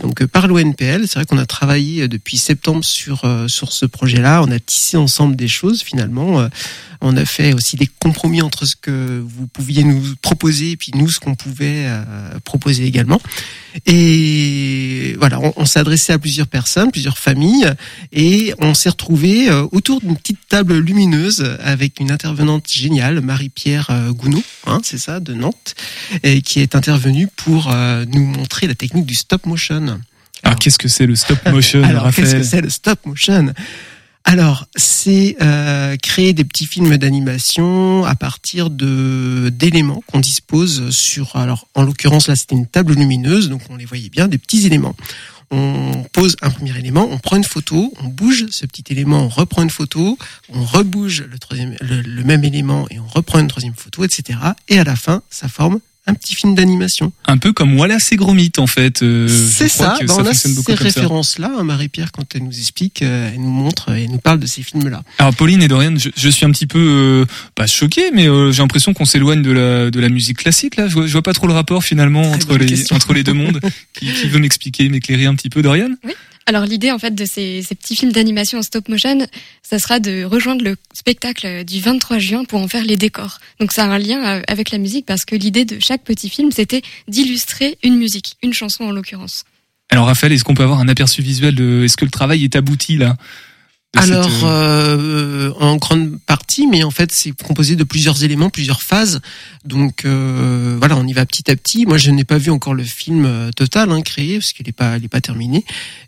[0.00, 1.06] donc par l'ONPL.
[1.06, 4.42] C'est vrai qu'on a travaillé depuis septembre sur sur ce projet-là.
[4.42, 6.46] On a tissé ensemble des choses finalement.
[7.00, 10.92] On a fait aussi des compromis entre ce que vous pouviez nous proposer et puis
[10.94, 11.86] nous ce qu'on pouvait
[12.44, 13.20] proposer également.
[13.86, 14.51] Et
[15.18, 17.72] voilà, on, on s'est adressé à plusieurs personnes, plusieurs familles,
[18.12, 23.88] et on s'est retrouvé euh, autour d'une petite table lumineuse avec une intervenante géniale, Marie-Pierre
[23.90, 25.74] euh, Gounod, hein, c'est ça, de Nantes,
[26.22, 30.00] et qui est intervenue pour euh, nous montrer la technique du stop motion.
[30.42, 33.52] Alors qu'est-ce que c'est le stop motion, Alors, Raphaël qu'est-ce que c'est le stop motion?
[34.24, 41.36] Alors, c'est euh, créer des petits films d'animation à partir de d'éléments qu'on dispose sur.
[41.36, 44.64] Alors, en l'occurrence, là, c'était une table lumineuse, donc on les voyait bien, des petits
[44.66, 44.94] éléments.
[45.50, 49.28] On pose un premier élément, on prend une photo, on bouge ce petit élément, on
[49.28, 50.16] reprend une photo,
[50.48, 54.38] on rebouge le troisième, le, le même élément et on reprend une troisième photo, etc.
[54.68, 57.12] Et à la fin, ça forme un petit film d'animation.
[57.26, 59.02] Un peu comme Wallace et Gromit en fait.
[59.02, 60.84] Euh, C'est ça, que ben, on a fonctionne beaucoup ces ça.
[60.84, 61.52] références-là.
[61.58, 64.46] hein, Marie-Pierre, quand elle nous explique, euh, elle nous montre, euh, elle nous parle de
[64.46, 65.02] ces films-là.
[65.18, 68.50] Alors Pauline et Dorian, je, je suis un petit peu euh, pas choqué, mais euh,
[68.50, 70.88] j'ai l'impression qu'on s'éloigne de la de la musique classique là.
[70.88, 72.96] Je vois, je vois pas trop le rapport finalement entre bonne les question.
[72.96, 73.60] entre les deux mondes.
[73.94, 75.90] qui, qui veut m'expliquer, m'éclairer un petit peu, Dorian?
[76.04, 76.12] Oui.
[76.46, 79.26] Alors l'idée en fait de ces, petits films d'animation en stop motion,
[79.62, 83.38] ça sera de rejoindre le spectacle du 23 juin pour en faire les décors.
[83.60, 86.28] Donc ça a un lien euh, avec la musique parce que l'idée de chaque petit
[86.28, 89.44] film c'était d'illustrer une musique, une chanson en l'occurrence.
[89.90, 92.56] Alors Raphaël, est-ce qu'on peut avoir un aperçu visuel de est-ce que le travail est
[92.56, 93.16] abouti là?
[93.94, 99.20] Alors, euh, en grande partie, mais en fait, c'est composé de plusieurs éléments, plusieurs phases.
[99.66, 101.84] Donc, euh, voilà, on y va petit à petit.
[101.84, 104.96] Moi, je n'ai pas vu encore le film total hein, créé parce qu'il n'est pas,
[104.96, 105.64] il est pas terminé,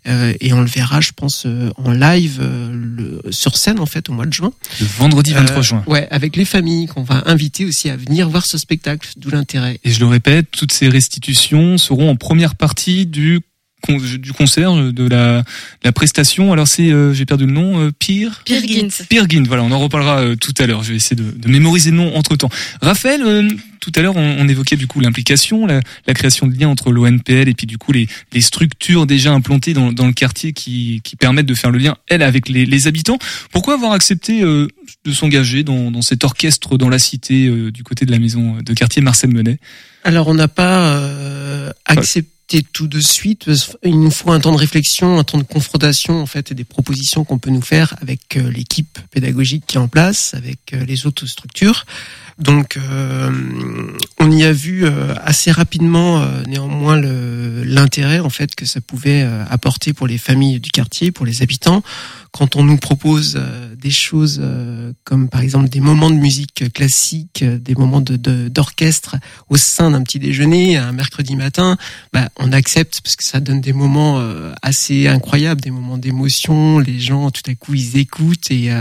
[0.07, 1.45] euh, et on le verra, je pense,
[1.77, 4.51] en live le, sur scène en fait au mois de juin.
[4.79, 5.83] Le vendredi 23 juin.
[5.85, 9.79] Ouais, avec les familles qu'on va inviter aussi à venir voir ce spectacle, d'où l'intérêt.
[9.83, 13.41] Et je le répète, toutes ces restitutions seront en première partie du
[13.93, 15.43] du concert, de la,
[15.83, 16.51] la prestation.
[16.51, 19.05] Alors c'est, euh, j'ai perdu le nom, euh, Pierre Gint.
[19.09, 20.83] Pierre Gint, voilà, on en reparlera euh, tout à l'heure.
[20.83, 22.49] Je vais essayer de, de mémoriser le nom entre temps.
[22.81, 23.47] Raphaël, euh,
[23.79, 26.91] tout à l'heure, on, on, évoquait du coup l'implication, la, la, création de liens entre
[26.91, 31.01] l'ONPL et puis du coup les, les structures déjà implantées dans, dans, le quartier qui,
[31.03, 33.19] qui permettent de faire le lien, elle, avec les, les habitants.
[33.51, 38.11] Pourquoi avoir accepté de s'engager dans, dans, cet orchestre dans la cité du côté de
[38.11, 39.59] la maison de quartier Marcel Menet?
[40.03, 40.99] Alors on n'a pas
[41.85, 42.34] accepté
[42.71, 43.49] tout de suite.
[43.83, 46.63] Il nous faut un temps de réflexion, un temps de confrontation en fait, et des
[46.63, 50.85] propositions qu'on peut nous faire avec euh, l'équipe pédagogique qui est en place, avec euh,
[50.85, 51.85] les autres structures.
[52.37, 53.31] Donc, euh,
[54.19, 54.85] on y a vu
[55.23, 61.13] assez rapidement, néanmoins, l'intérêt en fait que ça pouvait apporter pour les familles du quartier,
[61.13, 61.81] pour les habitants
[62.35, 66.73] quand on nous propose euh, des choses euh, comme par exemple des moments de musique
[66.73, 68.17] classique, euh, des moments de
[68.49, 69.15] d'orchestre
[69.47, 71.77] au sein d'un petit déjeuner un mercredi matin,
[72.11, 74.21] bah, on accepte parce que ça donne des moments
[74.61, 76.79] assez incroyables, des moments d'émotion.
[76.79, 78.71] Les gens tout à coup ils écoutent et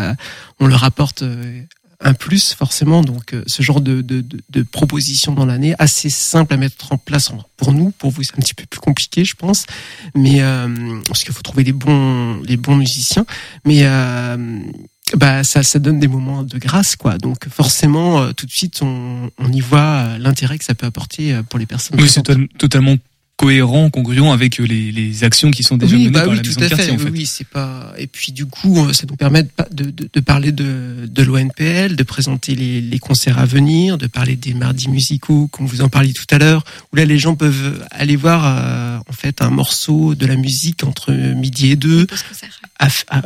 [0.61, 1.23] on leur apporte
[2.05, 3.03] un plus forcément.
[3.03, 6.93] Donc euh, ce genre de, de, de, de proposition dans l'année, assez simple à mettre
[6.93, 7.91] en place pour nous.
[7.93, 9.67] Pour vous, c'est un petit peu plus compliqué, je pense,
[10.15, 13.25] mais euh, parce qu'il faut trouver les bons les bons musiciens.
[13.65, 14.61] Mais euh,
[15.17, 17.19] bah ça, ça donne des moments de grâce, quoi.
[17.19, 21.59] Donc forcément, tout de suite, on, on y voit l'intérêt que ça peut apporter pour
[21.59, 22.01] les personnes.
[22.01, 22.23] Oui, c'est
[22.59, 22.97] totalement
[23.37, 26.43] cohérent, congruent avec euh, les, les actions qui sont déjà menées bah par oui, la
[26.43, 26.87] tout maison à de quartier.
[26.87, 26.93] fait.
[26.93, 27.11] En fait.
[27.11, 27.93] Oui, c'est pas.
[27.99, 31.97] Et puis du coup, euh, ça nous permet de, de, de, parler de, de l'ONPL,
[31.97, 35.89] de présenter les, les, concerts à venir, de parler des mardis musicaux, comme vous en
[35.89, 39.51] parliez tout à l'heure, où là les gens peuvent aller voir euh, en fait un
[39.51, 42.07] morceau de la musique entre midi et deux.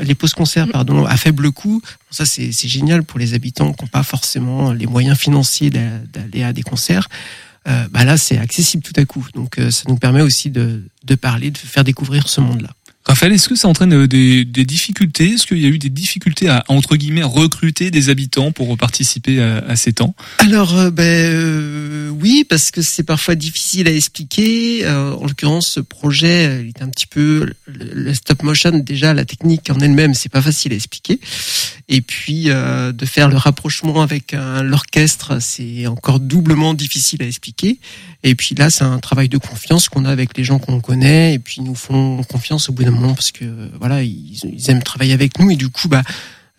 [0.02, 0.72] Les pauses-concerts, mm.
[0.72, 1.82] pardon, à faible coût.
[2.10, 6.52] Ça, c'est génial pour les habitants qui n'ont pas forcément les moyens financiers d'aller à
[6.52, 7.08] des concerts.
[7.66, 9.26] Euh, bah là c'est accessible tout à coup.
[9.34, 12.70] Donc euh, ça nous permet aussi de, de parler, de faire découvrir ce monde-là.
[13.08, 15.30] Raphaël, est-ce que ça entraîne euh, des, des difficultés?
[15.30, 19.42] Est-ce qu'il y a eu des difficultés à entre guillemets recruter des habitants pour participer
[19.42, 20.14] à, à ces temps?
[20.38, 24.84] Alors, euh, ben euh, oui, parce que c'est parfois difficile à expliquer.
[24.84, 28.78] Euh, en l'occurrence, ce projet, il est un petit peu le, stop motion.
[28.78, 31.18] Déjà, la technique en elle-même, c'est pas facile à expliquer.
[31.88, 37.78] Et puis, de faire le rapprochement avec l'orchestre, c'est encore doublement difficile à expliquer.
[38.24, 41.34] Et puis là, c'est un travail de confiance qu'on a avec les gens qu'on connaît,
[41.34, 43.44] et puis ils nous font confiance au bout d'un parce que
[43.78, 46.02] voilà ils, ils, aiment travailler avec nous et du coup bah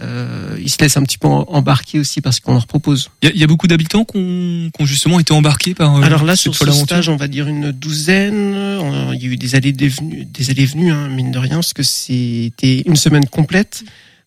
[0.01, 3.09] euh, ils se laissent un petit peu embarquer aussi parce qu'on leur propose.
[3.21, 5.97] Il y, y, a beaucoup d'habitants qui ont, justement été embarqués par.
[5.97, 8.55] Euh, Alors là, sur ce stage, on va dire une douzaine.
[9.13, 11.55] Il y a eu des allées des venues, des allées venues, hein, mine de rien,
[11.55, 13.83] parce que c'était une semaine complète.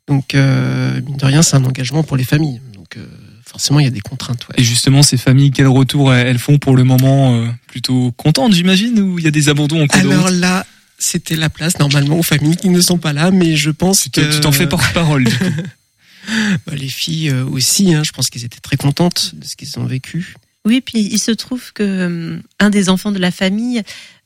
[0.08, 2.60] Donc euh, mine de rien, c'est un engagement pour les familles.
[2.74, 3.06] Donc euh,
[3.46, 4.46] forcément, il y a des contraintes.
[4.48, 4.56] Ouais.
[4.58, 8.98] Et justement, ces familles, quel retour elles font pour le moment euh, Plutôt contentes, j'imagine,
[9.00, 10.66] ou il y a des abandons en cours Alors là,
[11.02, 14.34] c'était la place normalement aux familles qui ne sont pas là, mais je pense que
[14.34, 15.24] tu t'en fais porte-parole.
[16.66, 19.78] bah, les filles euh, aussi, hein, je pense qu'elles étaient très contentes de ce qu'ils
[19.78, 20.34] ont vécu.
[20.64, 23.82] Oui, puis il se trouve que euh, un des enfants de la famille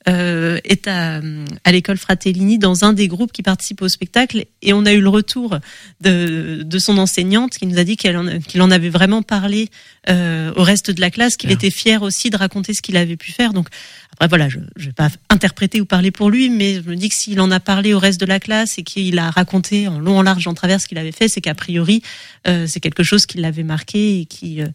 [0.07, 1.19] euh, est à,
[1.65, 5.01] à l'école Fratellini dans un des groupes qui participe au spectacle et on a eu
[5.01, 5.57] le retour
[5.99, 9.67] de, de son enseignante qui nous a dit qu'il en, qu'il en avait vraiment parlé
[10.09, 13.17] euh, au reste de la classe, qu'il était fier aussi de raconter ce qu'il avait
[13.17, 13.51] pu faire.
[13.51, 13.67] Donc
[14.19, 17.07] après voilà, je ne vais pas interpréter ou parler pour lui, mais je me dis
[17.09, 19.99] que s'il en a parlé au reste de la classe et qu'il a raconté en
[19.99, 22.01] long, en large, en travers ce qu'il avait fait, c'est qu'a priori
[22.47, 24.67] euh, c'est quelque chose qui l'avait marqué et qui euh,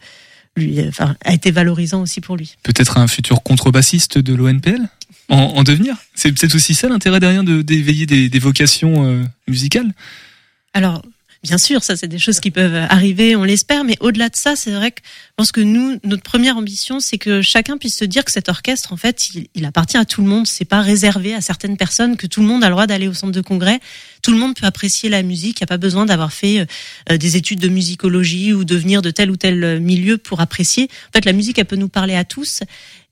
[0.56, 2.56] lui, enfin, a été valorisant aussi pour lui.
[2.62, 4.80] Peut-être un futur contrebassiste de l'ONPL
[5.28, 5.96] en, en, devenir?
[6.14, 9.92] C'est peut-être aussi ça l'intérêt derrière d'éveiller des, des, vocations euh, musicales?
[10.72, 11.02] Alors,
[11.42, 14.54] Bien sûr, ça c'est des choses qui peuvent arriver, on l'espère, mais au-delà de ça,
[14.54, 18.04] c'est vrai que je pense que nous, notre première ambition, c'est que chacun puisse se
[18.04, 20.46] dire que cet orchestre, en fait, il, appartient à tout le monde.
[20.46, 23.14] C'est pas réservé à certaines personnes, que tout le monde a le droit d'aller au
[23.14, 23.80] centre de congrès.
[24.22, 25.58] Tout le monde peut apprécier la musique.
[25.58, 26.64] Il n'y a pas besoin d'avoir fait
[27.10, 30.84] euh, des études de musicologie ou de venir de tel ou tel milieu pour apprécier.
[31.08, 32.60] En fait, la musique, elle peut nous parler à tous.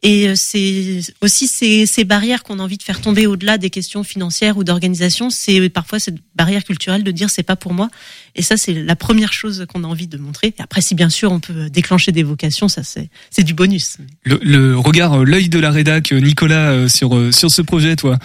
[0.02, 3.68] Et euh, c'est aussi ces, ces barrières qu'on a envie de faire tomber au-delà des
[3.68, 5.28] questions financières ou d'organisation.
[5.28, 7.90] C'est parfois cette barrière culturelle de dire c'est pas pour moi.
[8.34, 10.48] Et ça, c'est la première chose qu'on a envie de montrer.
[10.48, 13.98] Et après, si bien sûr on peut déclencher des vocations, ça c'est c'est du bonus.
[14.24, 18.18] Le, le regard, euh, l'œil de la rédac, euh, Nicolas, sur sur ce projet, toi?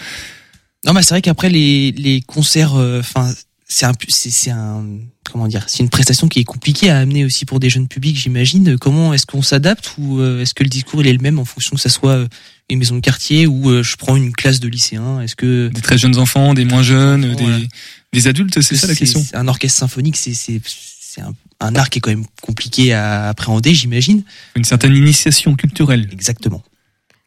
[0.86, 3.34] Non, mais c'est vrai qu'après les les concerts, enfin
[3.68, 4.84] c'est un, c'est, un,
[5.30, 8.16] comment dire, c'est une prestation qui est compliquée à amener aussi pour des jeunes publics,
[8.16, 8.78] j'imagine.
[8.78, 11.44] Comment est-ce qu'on s'adapte ou euh, est-ce que le discours il est le même en
[11.44, 12.28] fonction que ça soit euh,
[12.70, 15.80] une maison de quartier ou euh, je prends une classe de lycéens Est-ce que des
[15.80, 17.68] très jeunes enfants, des moins jeunes, des,
[18.12, 19.24] des adultes, c'est ça la question.
[19.34, 23.28] Un orchestre symphonique, c'est c'est c'est un, un art qui est quand même compliqué à
[23.28, 24.22] appréhender, j'imagine.
[24.54, 26.08] Une certaine initiation culturelle.
[26.12, 26.62] Exactement.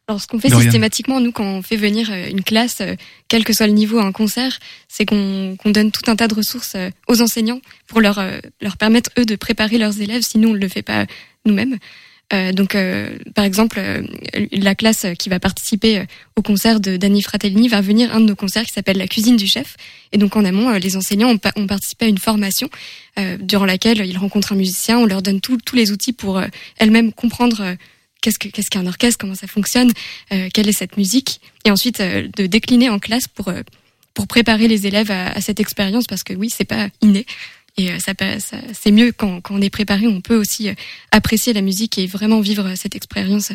[0.09, 2.95] Alors, ce qu'on fait systématiquement, nous, quand on fait venir euh, une classe, euh,
[3.27, 6.27] quel que soit le niveau à un concert, c'est qu'on qu'on donne tout un tas
[6.27, 8.19] de ressources euh, aux enseignants pour leur,
[8.59, 11.05] leur permettre, eux, de préparer leurs élèves, sinon on ne le fait pas
[11.45, 11.77] nous-mêmes.
[12.33, 14.01] Euh, donc, euh, par exemple, euh,
[14.51, 16.03] la classe qui va participer
[16.35, 19.07] au concert de Danny Fratellini va venir à un de nos concerts qui s'appelle La
[19.07, 19.77] cuisine du chef.
[20.11, 22.69] Et donc, en amont, les enseignants ont, pa- ont participé à une formation
[23.19, 26.41] euh, durant laquelle ils rencontrent un musicien, on leur donne tous les outils pour
[26.77, 27.75] elles-mêmes comprendre
[28.21, 29.91] qu'est-ce que- qu'est-ce qu'un orchestre, comment ça fonctionne,
[30.33, 33.61] euh, quelle est cette musique, et ensuite euh, de décliner en classe pour euh,
[34.15, 37.25] pour préparer les élèves à, à cette expérience, parce que oui, c'est pas inné.
[37.77, 40.73] Et euh, ça, ça- c'est mieux quand, quand on est préparé, on peut aussi euh,
[41.11, 43.51] apprécier la musique et vraiment vivre cette expérience.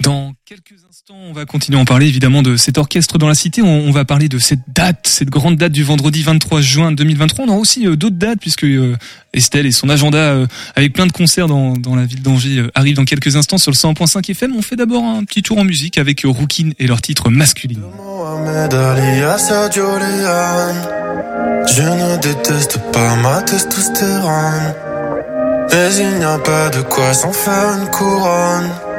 [0.00, 3.34] Dans quelques instants, on va continuer à en parler évidemment de cet orchestre dans la
[3.34, 3.62] cité.
[3.62, 7.44] On, va parler de cette date, cette grande date du vendredi 23 juin 2023.
[7.44, 8.96] On aura aussi euh, d'autres dates puisque euh,
[9.32, 12.96] Estelle et son agenda euh, avec plein de concerts dans, dans la ville d'Angers arrivent
[12.96, 14.56] dans quelques instants sur le 100.5 FM.
[14.56, 17.82] On fait d'abord un petit tour en musique avec Rookin et leur titre masculine.
[25.72, 28.91] Mais il n'y a pas de quoi faire une couronne.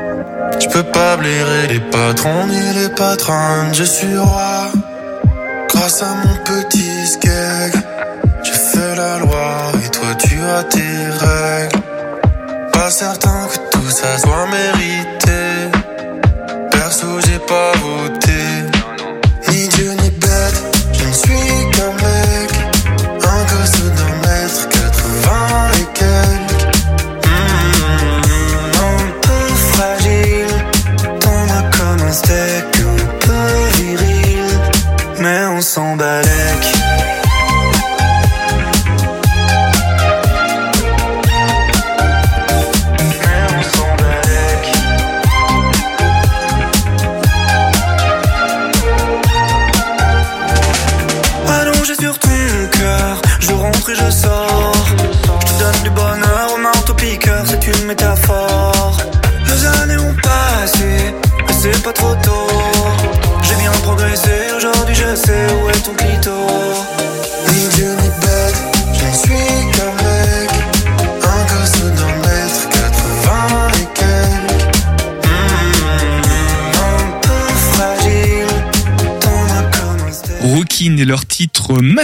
[0.60, 3.74] Je peux pas blairer les patrons ni les patronnes.
[3.74, 4.72] Je suis roi.
[5.70, 7.74] Grâce à mon petit skeg.
[8.44, 10.80] Je fais la loi et toi tu as tes
[11.26, 11.80] règles.
[12.72, 15.13] Pas certain que tout ça soit mérité.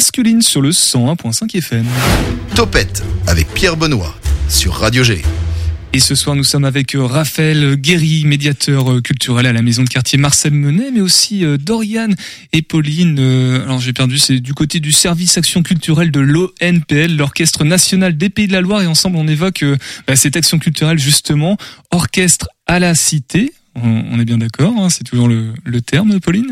[0.10, 1.86] Masculine sur le 101.5 FM.
[2.56, 4.16] Topette avec Pierre Benoît
[4.48, 5.22] sur Radio G.
[5.94, 9.84] Et ce soir, nous sommes avec euh, Raphaël Guéry, médiateur euh, culturel à la maison
[9.84, 12.08] de quartier Marcel Menet, mais aussi euh, Dorian
[12.54, 13.20] et Pauline.
[13.20, 18.30] alors j'ai perdu, c'est du côté du service action culturelle de l'ONPL, l'Orchestre national des
[18.30, 18.82] Pays de la Loire.
[18.82, 19.64] Et ensemble, on évoque
[20.08, 21.56] bah, cette action culturelle justement,
[21.92, 23.54] orchestre à la cité.
[23.76, 26.52] On, on est bien d'accord, hein, c'est toujours le, le terme, Pauline?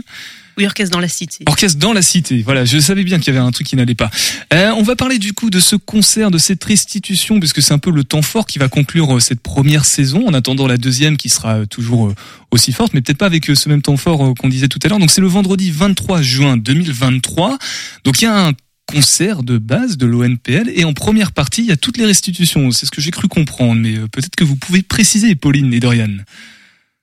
[0.58, 1.44] Oui, orchestre dans la cité.
[1.46, 2.42] Orchestre dans la cité.
[2.42, 4.10] Voilà, je savais bien qu'il y avait un truc qui n'allait pas.
[4.54, 7.78] Euh, on va parler du coup de ce concert, de cette restitution, puisque c'est un
[7.78, 11.16] peu le temps fort qui va conclure euh, cette première saison, en attendant la deuxième
[11.16, 12.16] qui sera euh, toujours euh,
[12.50, 14.98] aussi forte, mais peut-être pas avec ce même temps fort qu'on disait tout à l'heure.
[14.98, 17.60] Donc c'est le vendredi 23 juin 2023.
[18.04, 18.54] Donc il y a un
[18.88, 22.72] concert de base de l'ONPL et en première partie il y a toutes les restitutions.
[22.72, 26.18] C'est ce que j'ai cru comprendre, mais peut-être que vous pouvez préciser, Pauline et Dorian.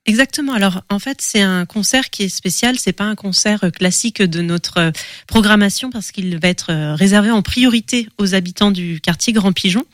[0.07, 0.53] Exactement.
[0.53, 2.79] Alors, en fait, c'est un concert qui est spécial.
[2.79, 4.91] C'est pas un concert euh, classique de notre euh,
[5.27, 9.85] programmation parce qu'il va être euh, réservé en priorité aux habitants du quartier Grand Pigeon.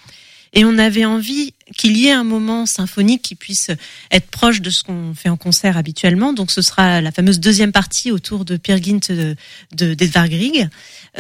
[0.53, 3.71] Et on avait envie qu'il y ait un moment symphonique qui puisse
[4.11, 6.33] être proche de ce qu'on fait en concert habituellement.
[6.33, 9.37] Donc, ce sera la fameuse deuxième partie autour de Peer Gynt de,
[9.77, 10.69] de d'Edvard Grieg.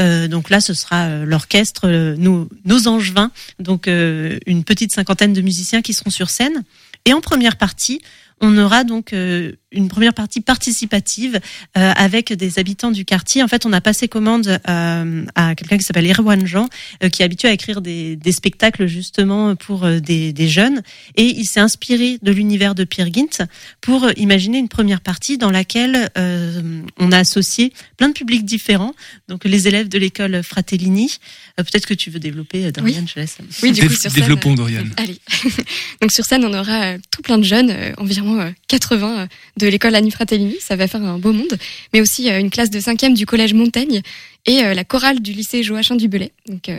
[0.01, 5.41] Euh, donc là, ce sera l'orchestre, nos, nos angevins, donc euh, une petite cinquantaine de
[5.41, 6.65] musiciens qui seront sur scène.
[7.05, 8.01] Et en première partie,
[8.41, 11.41] on aura donc euh, une première partie participative
[11.79, 13.43] euh, avec des habitants du quartier.
[13.43, 16.69] En fait, on a passé commande euh, à quelqu'un qui s'appelle Erwan Jean,
[17.05, 20.83] euh, qui est habitué à écrire des, des spectacles justement pour euh, des, des jeunes.
[21.17, 23.47] Et il s'est inspiré de l'univers de Peer Gynt
[23.81, 28.45] pour euh, imaginer une première partie dans laquelle euh, on a associé plein de publics
[28.45, 28.95] différents.
[29.29, 31.19] Donc les élèves de l'école Fratellini.
[31.59, 33.39] Euh, Peut-être que tu veux développer, euh, Dorian, je laisse.
[33.63, 34.85] Oui, du coup, Dév- sur scène, développons, euh, Dorian.
[34.97, 35.19] Allez.
[36.01, 39.67] Donc sur scène, on aura euh, tout plein de jeunes, euh, environ euh, 80 de
[39.67, 41.59] l'école Annie Fratellini, ça va faire un beau monde,
[41.93, 44.01] mais aussi une classe de 5e du collège Montaigne
[44.47, 46.33] et la chorale du lycée Joachim du Belay.
[46.47, 46.71] Donc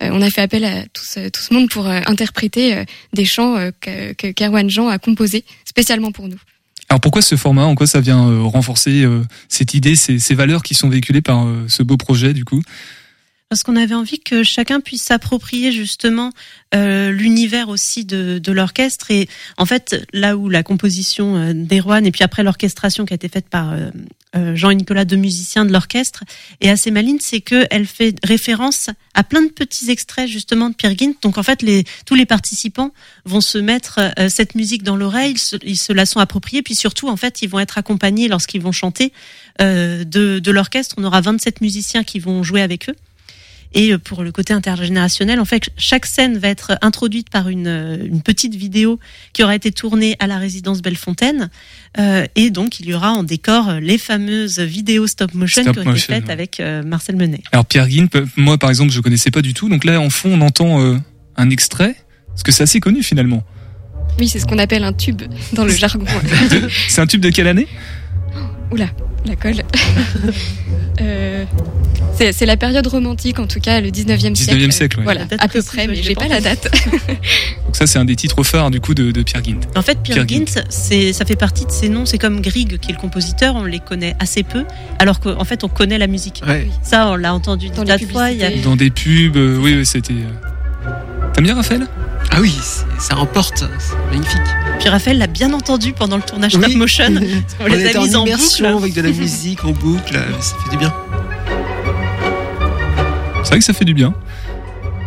[0.00, 4.12] on a fait appel à tout ce, tout ce monde pour interpréter des chants que,
[4.12, 6.38] que Jean a composés spécialement pour nous.
[6.88, 7.64] Alors pourquoi ce format?
[7.64, 9.04] En quoi ça vient renforcer
[9.48, 12.62] cette idée, ces, ces, valeurs qui sont véhiculées par ce beau projet du coup?
[13.48, 16.32] Parce qu'on avait envie que chacun puisse s'approprier justement
[16.74, 19.28] euh, l'univers aussi de, de l'orchestre et
[19.58, 23.48] en fait là où la composition euh, et puis après l'orchestration qui a été faite
[23.48, 23.90] par euh,
[24.34, 26.24] euh Jean et Nicolas, deux musiciens de l'orchestre,
[26.60, 30.74] est assez maligne, c'est que elle fait référence à plein de petits extraits justement de
[30.74, 30.94] Pierre.
[31.22, 32.92] Donc en fait, les, tous les participants
[33.24, 36.74] vont se mettre cette musique dans l'oreille, ils, se, ils se la sont appropriés, puis
[36.74, 39.12] surtout en fait, ils vont être accompagnés lorsqu'ils vont chanter
[39.60, 40.96] de, de l'orchestre.
[40.98, 42.94] On aura 27 musiciens qui vont jouer avec eux.
[43.74, 48.22] Et pour le côté intergénérationnel, en fait, chaque scène va être introduite par une, une
[48.22, 49.00] petite vidéo
[49.32, 51.50] qui aura été tournée à la résidence Bellefontaine.
[51.98, 55.88] Euh, et donc, il y aura en décor les fameuses vidéos stop motion stop qui
[55.88, 56.32] ont été faites ouais.
[56.32, 57.42] avec euh, Marcel Menet.
[57.52, 58.06] Alors, Pierre Guin,
[58.36, 59.68] moi, par exemple, je connaissais pas du tout.
[59.68, 60.96] Donc là, en fond, on entend euh,
[61.36, 61.96] un extrait.
[62.28, 63.44] Parce que c'est assez connu, finalement.
[64.18, 65.22] Oui, c'est ce qu'on appelle un tube
[65.52, 66.06] dans le jargon.
[66.88, 67.68] c'est un tube de quelle année?
[68.70, 68.86] Oula,
[69.26, 69.62] la colle.
[71.00, 71.44] euh,
[72.14, 74.72] c'est la période romantique, en tout cas, le 19e, 19e siècle.
[74.72, 75.04] siècle ouais.
[75.04, 76.70] Voilà, à peu près, mais j'ai pas la date.
[77.64, 79.60] Donc ça, c'est un des titres phares, du coup, de, de Pierre Gint.
[79.76, 82.06] En fait, Pierre, Pierre Gint, c'est, ça fait partie de ces noms.
[82.06, 84.64] C'est comme Grieg, qui est le compositeur, on les connaît assez peu,
[84.98, 86.42] alors qu'en fait, on connaît la musique.
[86.46, 86.68] Ouais.
[86.82, 88.30] Ça, on l'a entendu Dans des fois.
[88.30, 88.50] Y a...
[88.62, 90.14] Dans des pubs, euh, oui, oui c'était...
[91.32, 91.86] T'aimes bien, Raphaël?
[92.30, 92.54] Ah oui,
[92.98, 94.40] ça emporte, c'est magnifique.
[94.80, 96.76] Puis Raphaël l'a bien entendu pendant le tournage stop oui.
[96.76, 97.04] motion.
[97.14, 97.26] Parce
[97.60, 98.66] on, on les a mis en, en boucle.
[98.66, 100.92] avec de la musique en boucle, ça fait du bien.
[103.42, 104.14] C'est vrai que ça fait du bien.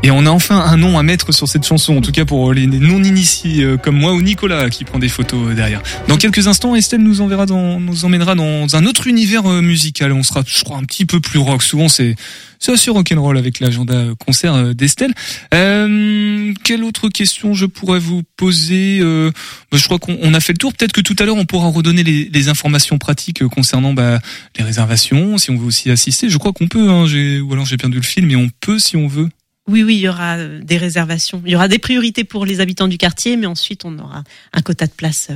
[0.08, 2.54] Et on a enfin un nom à mettre sur cette chanson, en tout cas pour
[2.54, 5.84] les non-initiés euh, comme moi ou Nicolas qui prend des photos derrière.
[6.08, 10.14] Dans quelques instants, Estelle nous enverra dans, nous emmènera dans un autre univers euh, musical.
[10.14, 11.62] On sera, je crois, un petit peu plus rock.
[11.62, 12.16] Souvent, c'est
[12.58, 15.14] c'est assez rock'n'roll avec l'agenda concert d'Estelle.
[15.54, 19.32] Euh, quelle autre question je pourrais vous poser euh,
[19.74, 20.74] Je crois qu'on a fait le tour.
[20.74, 24.20] Peut-être que tout à l'heure on pourra redonner les, les informations pratiques concernant bah,
[24.58, 26.30] les réservations, si on veut aussi assister.
[26.30, 26.90] Je crois qu'on peut.
[26.90, 27.06] Hein,
[27.42, 29.30] ou alors j'ai perdu le film, mais on peut si on veut.
[29.68, 31.42] Oui, oui, il y aura des réservations.
[31.46, 34.62] Il y aura des priorités pour les habitants du quartier, mais ensuite on aura un
[34.62, 35.30] quota de place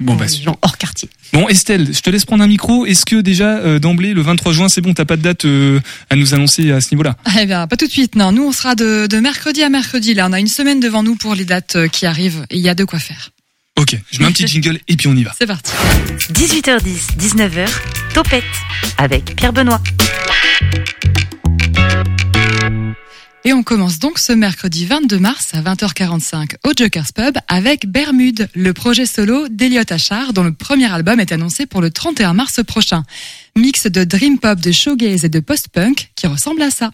[0.00, 1.08] Bon, bah, gens hors quartier.
[1.32, 2.84] Bon, Estelle, je te laisse prendre un micro.
[2.84, 5.80] Est-ce que déjà euh, d'emblée, le 23 juin, c'est bon, t'as pas de date euh,
[6.10, 7.16] à nous annoncer à ce niveau-là?
[7.40, 8.14] Eh bien, pas tout de suite.
[8.14, 10.12] Non, nous, on sera de, de mercredi à mercredi.
[10.12, 12.68] Là, on a une semaine devant nous pour les dates qui arrivent et il y
[12.68, 13.30] a de quoi faire.
[13.78, 15.32] Ok, je mets un petit jingle et puis on y va.
[15.38, 15.72] C'est parti.
[16.32, 17.68] 18h10, 19h,
[18.14, 18.44] Topette
[18.98, 19.80] avec Pierre Benoît.
[23.46, 28.48] Et on commence donc ce mercredi 22 mars à 20h45 au Jokers Pub avec Bermude,
[28.56, 32.60] le projet solo d'Eliott Achard dont le premier album est annoncé pour le 31 mars
[32.66, 33.04] prochain.
[33.54, 36.90] Mix de dream pop, de showgaze et de post-punk qui ressemble à ça.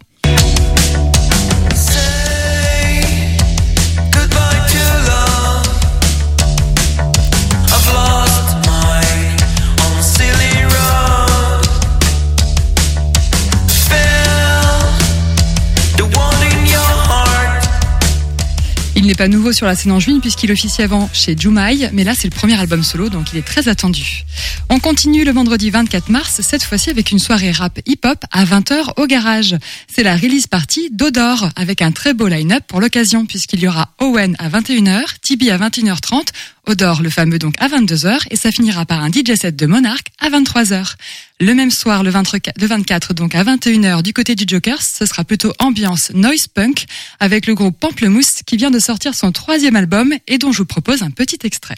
[19.03, 22.05] Il n'est pas nouveau sur la scène en juin puisqu'il officie avant chez Jumai, mais
[22.05, 24.23] là c'est le premier album solo donc il est très attendu.
[24.69, 28.93] On continue le vendredi 24 mars, cette fois-ci avec une soirée rap hip-hop à 20h
[29.01, 29.57] au garage.
[29.93, 33.91] C'est la release party d'Odor avec un très beau line-up pour l'occasion puisqu'il y aura
[34.01, 36.29] Owen à 21h, Tibi à 21h30,
[36.69, 40.05] Odor le fameux donc à 22h et ça finira par un DJ set de Monarch
[40.21, 40.95] à 23h.
[41.41, 45.53] Le même soir, le 24, donc à 21h du côté du Jokers, ce sera plutôt
[45.59, 46.87] ambiance noise punk
[47.19, 50.67] avec le groupe Pamplemousse qui vient de sortir son troisième album et dont je vous
[50.67, 51.77] propose un petit extrait.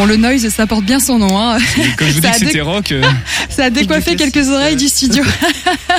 [0.00, 1.38] Bon, le noise, ça porte bien son nom.
[1.38, 1.58] Hein.
[1.98, 2.90] Comme je vous dis que c'était rock.
[2.90, 3.02] Euh...
[3.50, 5.22] ça a décoiffé quelques oreilles du studio.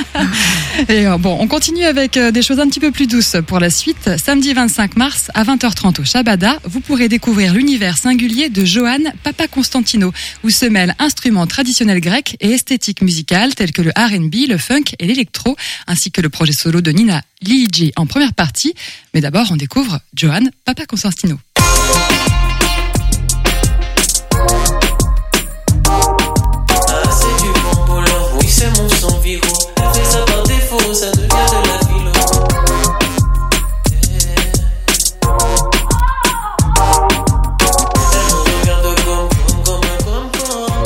[0.88, 3.60] Et euh, bon, on continue avec euh, des choses un petit peu plus douces pour
[3.60, 4.10] la suite.
[4.20, 9.46] Samedi 25 mars à 20h30 au Shabada, vous pourrez découvrir l'univers singulier de Johan Papa
[9.46, 14.58] Constantino, où se mêlent instruments traditionnels grecs et esthétiques musicales telles que le R&B, le
[14.58, 18.74] funk et l'électro, ainsi que le projet solo de Nina Liigi en première partie.
[19.14, 21.38] Mais d'abord, on découvre Johan Papa Constantino.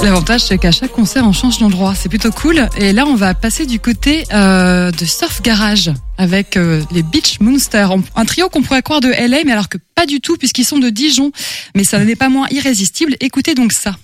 [0.07, 1.97] L'avantage, c'est qu'à chaque concert, on change d'endroit.
[1.97, 2.69] C'est plutôt cool.
[2.79, 7.41] Et là, on va passer du côté euh, de Surf Garage avec euh, les Beach
[7.41, 7.91] Monsters.
[8.15, 10.79] Un trio qu'on pourrait croire de LA, mais alors que pas du tout, puisqu'ils sont
[10.79, 11.33] de Dijon.
[11.75, 13.17] Mais ça n'est pas moins irrésistible.
[13.19, 13.97] Écoutez donc ça.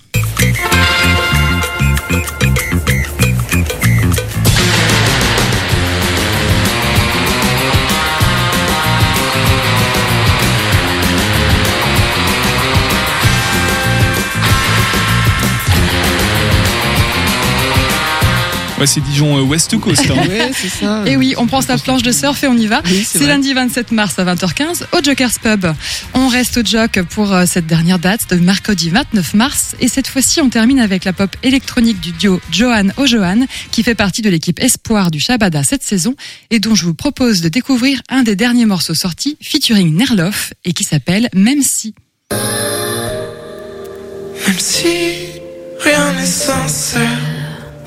[18.83, 20.11] Ouais, c'est Dijon euh, West Coast.
[20.11, 20.27] Hein.
[20.27, 21.03] Ouais, c'est ça.
[21.05, 22.81] Et oui, on prend sa planche de surf et on y va.
[22.83, 25.65] Oui, c'est lundi 27 mars à 20h15 au Joker's Pub.
[26.13, 29.77] On reste au Jock pour euh, cette dernière date de mercredi 29 mars.
[29.79, 33.95] Et cette fois-ci, on termine avec la pop électronique du duo Johan O'Johan, qui fait
[33.95, 36.17] partie de l'équipe Espoir du Shabada cette saison
[36.49, 40.73] et dont je vous propose de découvrir un des derniers morceaux sortis featuring Nerloff et
[40.73, 41.95] qui s'appelle Même si.
[44.45, 44.87] Même si
[45.79, 47.21] rien n'est sincère,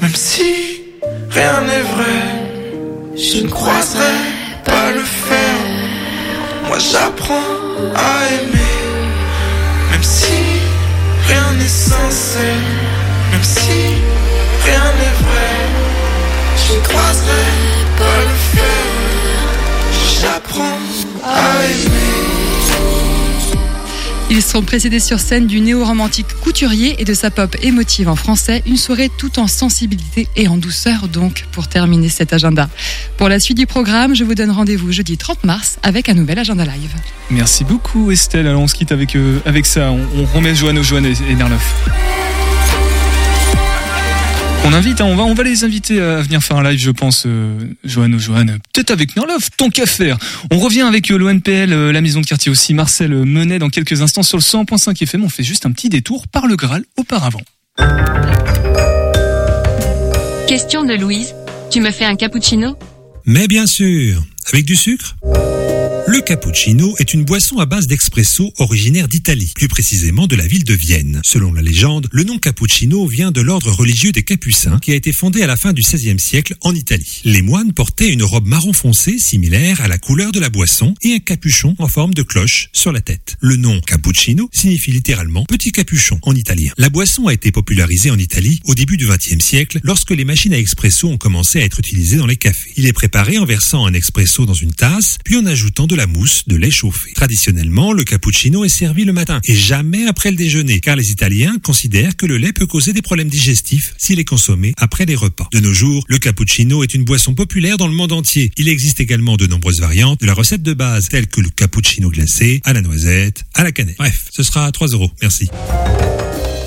[0.01, 0.76] même si
[1.37, 2.21] rien n'est vrai,
[3.15, 4.17] je ne croiserai
[4.65, 5.57] pas le fer.
[6.67, 7.53] Moi j'apprends
[7.95, 8.79] à aimer,
[9.91, 10.39] même si
[11.29, 12.67] rien n'est sincère,
[13.33, 13.79] même si
[14.67, 15.55] rien n'est vrai,
[16.65, 17.47] je ne croiserai
[18.01, 18.85] pas le fer.
[20.21, 20.81] J'apprends
[21.23, 22.06] à aimer.
[24.37, 28.63] Ils sont précédés sur scène du néo-romantique couturier et de sa pop émotive en français.
[28.67, 32.69] Une soirée tout en sensibilité et en douceur donc pour terminer cet agenda.
[33.17, 36.39] Pour la suite du programme, je vous donne rendez-vous jeudi 30 mars avec un nouvel
[36.39, 36.93] agenda live.
[37.31, 38.47] Merci beaucoup Estelle.
[38.47, 39.91] Alors on se quitte avec, euh, avec ça.
[39.91, 42.26] On, remet Johan Johan et, et Nerloff.
[44.67, 46.91] On invite, hein, on, va, on va les inviter à venir faire un live, je
[46.91, 50.19] pense, euh, Johan Johan, peut-être avec Nerloff, tant qu'à faire.
[50.51, 53.69] On revient avec euh, l'ONPL, euh, la maison de quartier aussi, Marcel euh, Menet dans
[53.69, 55.23] quelques instants sur le 100.5 FM.
[55.23, 57.43] On fait juste un petit détour par le Graal auparavant.
[60.49, 61.33] Question de Louise.
[61.71, 62.77] Tu me fais un cappuccino?
[63.25, 64.21] Mais bien sûr,
[64.53, 65.15] avec du sucre?
[66.09, 70.63] Le cappuccino est une boisson à base d'expresso originaire d'Italie, plus précisément de la ville
[70.63, 71.21] de Vienne.
[71.25, 75.13] Selon la légende, le nom cappuccino vient de l'ordre religieux des Capucins qui a été
[75.13, 77.23] fondé à la fin du XVIe siècle en Italie.
[77.25, 81.15] Les moines portaient une robe marron foncé similaire à la couleur de la boisson et
[81.15, 83.37] un capuchon en forme de cloche sur la tête.
[83.41, 86.73] Le nom cappuccino signifie littéralement petit capuchon en italien.
[86.79, 90.55] La boisson a été popularisée en Italie au début du XXe siècle lorsque les machines
[90.55, 92.71] à expresso ont commencé à être utilisées dans les cafés.
[92.77, 96.07] Il est préparé en versant un expresso dans une tasse, puis en ajoutant de la
[96.07, 97.13] mousse de lait chauffé.
[97.13, 101.57] Traditionnellement, le cappuccino est servi le matin et jamais après le déjeuner, car les Italiens
[101.63, 105.49] considèrent que le lait peut causer des problèmes digestifs s'il est consommé après les repas.
[105.53, 108.53] De nos jours, le cappuccino est une boisson populaire dans le monde entier.
[108.57, 112.11] Il existe également de nombreuses variantes de la recette de base, telles que le cappuccino
[112.11, 113.97] glacé, à la noisette, à la cannelle.
[113.99, 115.11] Bref, ce sera à 3 euros.
[115.23, 115.49] Merci.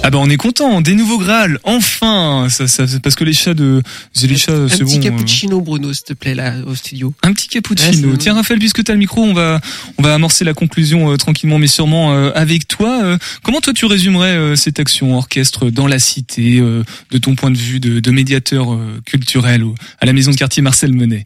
[0.10, 3.54] Ah bah on est content, des nouveaux Graal, enfin ça, ça, parce que les chats
[3.54, 3.84] de...
[4.24, 5.06] Les chats, Un c'est petit bon.
[5.06, 7.14] euh, cappuccino, Bruno, s'il te plaît, là, au studio.
[7.22, 8.10] Un petit cappuccino.
[8.10, 9.62] Ouais, Tiens Raphaël, puisque tu as le micro, on va
[10.00, 13.04] on va amorcer la conclusion euh, tranquillement mais sûrement euh, avec toi.
[13.04, 17.36] Euh, comment toi tu résumerais euh, cette action orchestre dans la cité euh, de ton
[17.36, 20.92] point de vue de, de médiateur euh, culturel au- à la maison de quartier Marcel
[20.92, 21.26] Menet?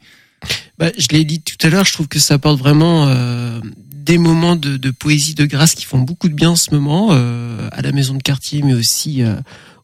[0.78, 3.62] Bah, je l'ai dit tout à l'heure, je trouve que ça apporte vraiment euh,
[4.04, 7.10] des moments de, de poésie, de grâce qui font beaucoup de bien en ce moment
[7.12, 9.36] euh, à la maison de quartier, mais aussi euh,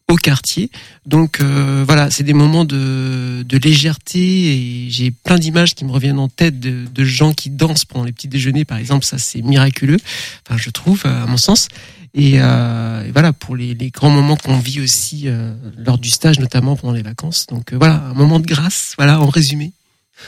[0.08, 0.70] au quartier.
[1.06, 5.92] Donc euh, voilà, c'est des moments de, de légèreté et j'ai plein d'images qui me
[5.92, 9.04] reviennent en tête de, de gens qui dansent pendant les petits déjeuners, par exemple.
[9.04, 9.98] Ça, c'est miraculeux.
[10.46, 11.68] Enfin, je trouve, à mon sens.
[12.12, 16.40] Et, euh, voilà pour les, les grands moments qu'on vit aussi euh, lors du stage,
[16.40, 17.46] notamment pendant les vacances.
[17.46, 18.94] Donc euh, voilà, un moment de grâce.
[18.96, 19.72] Voilà, en résumé.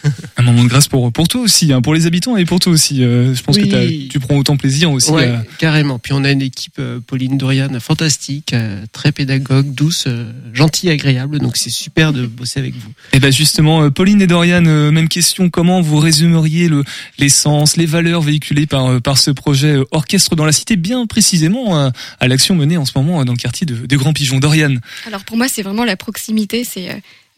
[0.36, 2.72] Un moment de grâce pour pour toi aussi, hein, pour les habitants et pour toi
[2.72, 3.02] aussi.
[3.04, 3.68] Euh, je pense Oui.
[3.68, 5.10] que tu prends autant plaisir aussi.
[5.10, 5.98] Ouais, à- carrément.
[5.98, 10.90] Puis on a une équipe, euh, Pauline Dorian, fantastique, euh, très pédagogue, douce, euh, gentille,
[10.90, 11.38] agréable.
[11.38, 12.90] Donc c'est super de bosser avec vous.
[13.12, 15.50] Et ben justement, euh, Pauline et Dorian, euh, même question.
[15.50, 16.84] Comment vous résumeriez le
[17.18, 21.06] l'essence, les valeurs véhiculées par euh, par ce projet euh, orchestre dans la cité, bien
[21.06, 21.90] précisément euh,
[22.20, 24.40] à l'action menée en ce moment euh, dans le quartier de, des Grands Pigeons.
[24.40, 24.74] Dorian.
[25.06, 26.88] Alors pour moi, c'est vraiment la proximité, c'est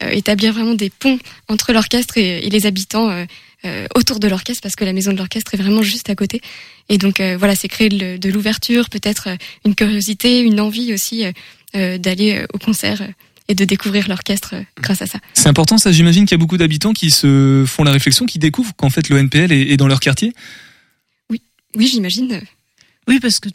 [0.01, 3.25] établir vraiment des ponts entre l'orchestre et, et les habitants euh,
[3.65, 6.41] euh, autour de l'orchestre, parce que la maison de l'orchestre est vraiment juste à côté.
[6.89, 9.35] Et donc euh, voilà, c'est créer le- de l'ouverture, peut-être euh,
[9.65, 11.31] une curiosité, une envie aussi euh,
[11.75, 13.07] euh, d'aller euh, au concert euh,
[13.47, 15.19] et de découvrir l'orchestre euh, grâce à ça.
[15.33, 15.91] C'est important, ça.
[15.91, 19.09] J'imagine qu'il y a beaucoup d'habitants qui se font la réflexion, qui découvrent qu'en fait
[19.09, 20.33] l'ONPL est, est dans leur quartier.
[21.77, 22.41] Oui, j'imagine.
[23.07, 23.49] Oui, parce que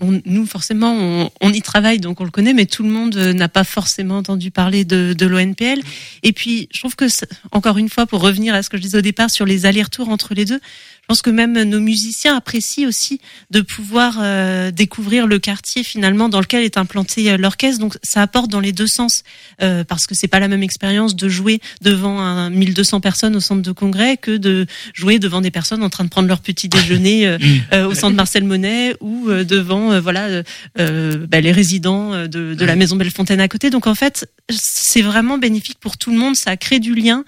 [0.00, 3.32] nous, forcément, on, on y travaille, donc on le connaît, mais tout le monde euh,
[3.32, 5.80] n'a pas forcément entendu parler de, de l'ONPL.
[6.22, 7.06] Et puis, je trouve que,
[7.52, 10.08] encore une fois, pour revenir à ce que je disais au départ sur les allers-retours
[10.08, 10.60] entre les deux,
[11.04, 16.30] Je pense que même nos musiciens apprécient aussi de pouvoir euh, découvrir le quartier finalement
[16.30, 17.78] dans lequel est implanté euh, l'orchestre.
[17.78, 19.22] Donc ça apporte dans les deux sens
[19.60, 23.40] euh, parce que c'est pas la même expérience de jouer devant un 1200 personnes au
[23.40, 26.70] centre de congrès que de jouer devant des personnes en train de prendre leur petit
[26.70, 27.38] déjeuner euh,
[27.74, 30.42] euh, au centre Marcel Monet ou euh, devant euh, voilà
[30.74, 33.68] bah, les résidents de, de la maison Bellefontaine à côté.
[33.68, 36.34] Donc en fait, c'est vraiment bénéfique pour tout le monde.
[36.34, 37.24] Ça crée du lien.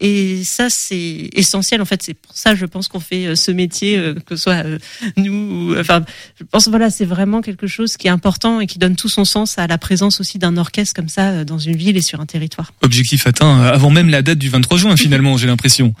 [0.00, 1.82] Et ça, c'est essentiel.
[1.82, 4.42] En fait, c'est pour ça, je pense qu'on fait euh, ce métier, euh, que ce
[4.44, 4.78] soit euh,
[5.16, 5.32] nous.
[5.72, 6.04] ou- Enfin,
[6.38, 9.24] je pense voilà, c'est vraiment quelque chose qui est important et qui donne tout son
[9.24, 12.26] sens à la présence aussi d'un orchestre comme ça dans une ville et sur un
[12.26, 12.72] territoire.
[12.82, 15.94] Objectif atteint avant même la date du 23 juin finalement, j'ai l'impression.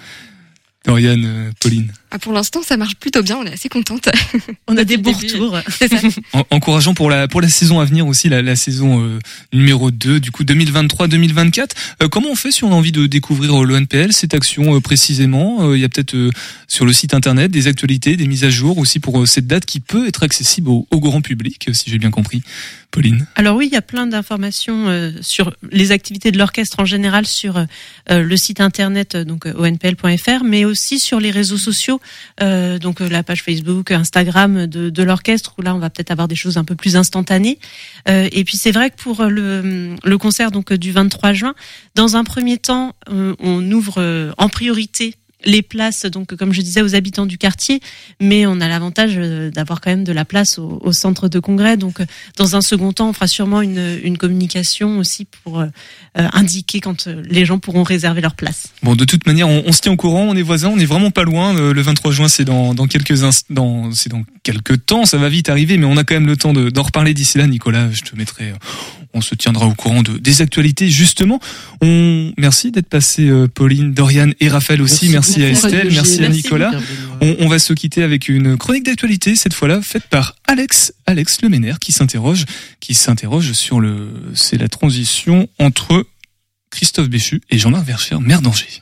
[0.86, 1.92] Dorian, euh, Pauline.
[2.12, 3.36] Ah, pour l'instant, ça marche plutôt bien.
[3.38, 4.08] On est assez contente.
[4.68, 5.58] On a des bons retours.
[5.68, 5.98] C'est ça.
[6.32, 9.18] En- encourageant pour la pour la saison à venir aussi, la, la saison euh,
[9.52, 11.68] numéro 2, du coup 2023-2024.
[12.02, 14.80] Euh, comment on fait si on a envie de découvrir euh, l'ONPL, cette action euh,
[14.80, 15.68] précisément?
[15.68, 16.30] Euh, Il y a peut-être euh,
[16.68, 19.64] sur le site internet des actualités, des mises à jour aussi pour euh, cette date
[19.64, 22.42] qui peut être accessible au, au grand public, si j'ai bien compris.
[22.90, 23.24] Pauline?
[23.36, 27.24] Alors oui, il y a plein d'informations euh, sur les activités de l'orchestre en général
[27.24, 27.64] sur
[28.08, 31.99] le site internet donc onpl.fr, mais aussi sur les réseaux sociaux,
[32.42, 36.28] euh, donc euh, la page Facebook, Instagram de, l'orchestre où là on va peut-être avoir
[36.28, 37.58] des choses un peu plus instantanées.
[38.08, 41.54] Euh, et puis c'est vrai que pour le, le concert donc du 23 juin,
[41.94, 45.14] dans un premier temps, on ouvre en priorité
[45.44, 47.80] les places, donc comme je disais, aux habitants du quartier,
[48.20, 51.76] mais on a l'avantage euh, d'avoir quand même de la place au, centre de congrès.
[51.76, 55.66] Donc, euh, dans un second temps, on fera sûrement une, une communication aussi pour euh,
[56.18, 58.68] euh, indiquer quand les gens pourront réserver leur place.
[58.82, 60.84] Bon, de toute manière, on, on se tient au courant, on est voisins, on est
[60.86, 61.54] vraiment pas loin.
[61.54, 65.48] Le, le 23 juin, c'est dans, dans quelques c'est dans quelques temps, ça va vite
[65.48, 67.46] arriver, mais on a quand même le temps de- d'en reparler d'ici là.
[67.46, 68.52] Nicolas, je te mettrai,
[69.14, 71.40] on se tiendra au courant de, des actualités justement.
[71.80, 75.08] On, merci d'être passé, euh, Pauline, Dorian et Raphaël aussi.
[75.08, 76.72] Merci, Merci à Estelle, merci, à Nicolas.
[77.20, 81.42] On, on va se quitter avec une chronique d'actualité cette fois-là faite par Alex, Alex
[81.42, 82.44] Leménaire, qui s'interroge,
[82.80, 86.06] qui s'interroge sur le, c'est la transition entre
[86.70, 88.80] Christophe Béchu et Jean-Marc Vercher, maire d'Angers.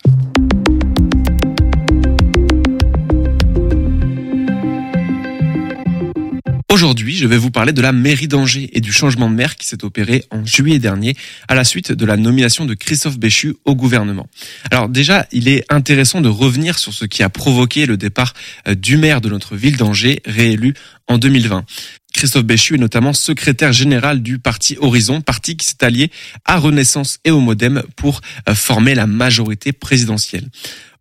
[6.71, 9.66] Aujourd'hui, je vais vous parler de la mairie d'Angers et du changement de maire qui
[9.66, 11.16] s'est opéré en juillet dernier
[11.49, 14.29] à la suite de la nomination de Christophe Béchu au gouvernement.
[14.71, 18.35] Alors déjà, il est intéressant de revenir sur ce qui a provoqué le départ
[18.66, 20.75] euh, du maire de notre ville d'Angers, réélu
[21.07, 21.64] en 2020.
[22.12, 26.11] Christophe Béchu est notamment secrétaire général du parti Horizon, parti qui s'est allié
[26.45, 30.49] à Renaissance et au Modem pour euh, former la majorité présidentielle.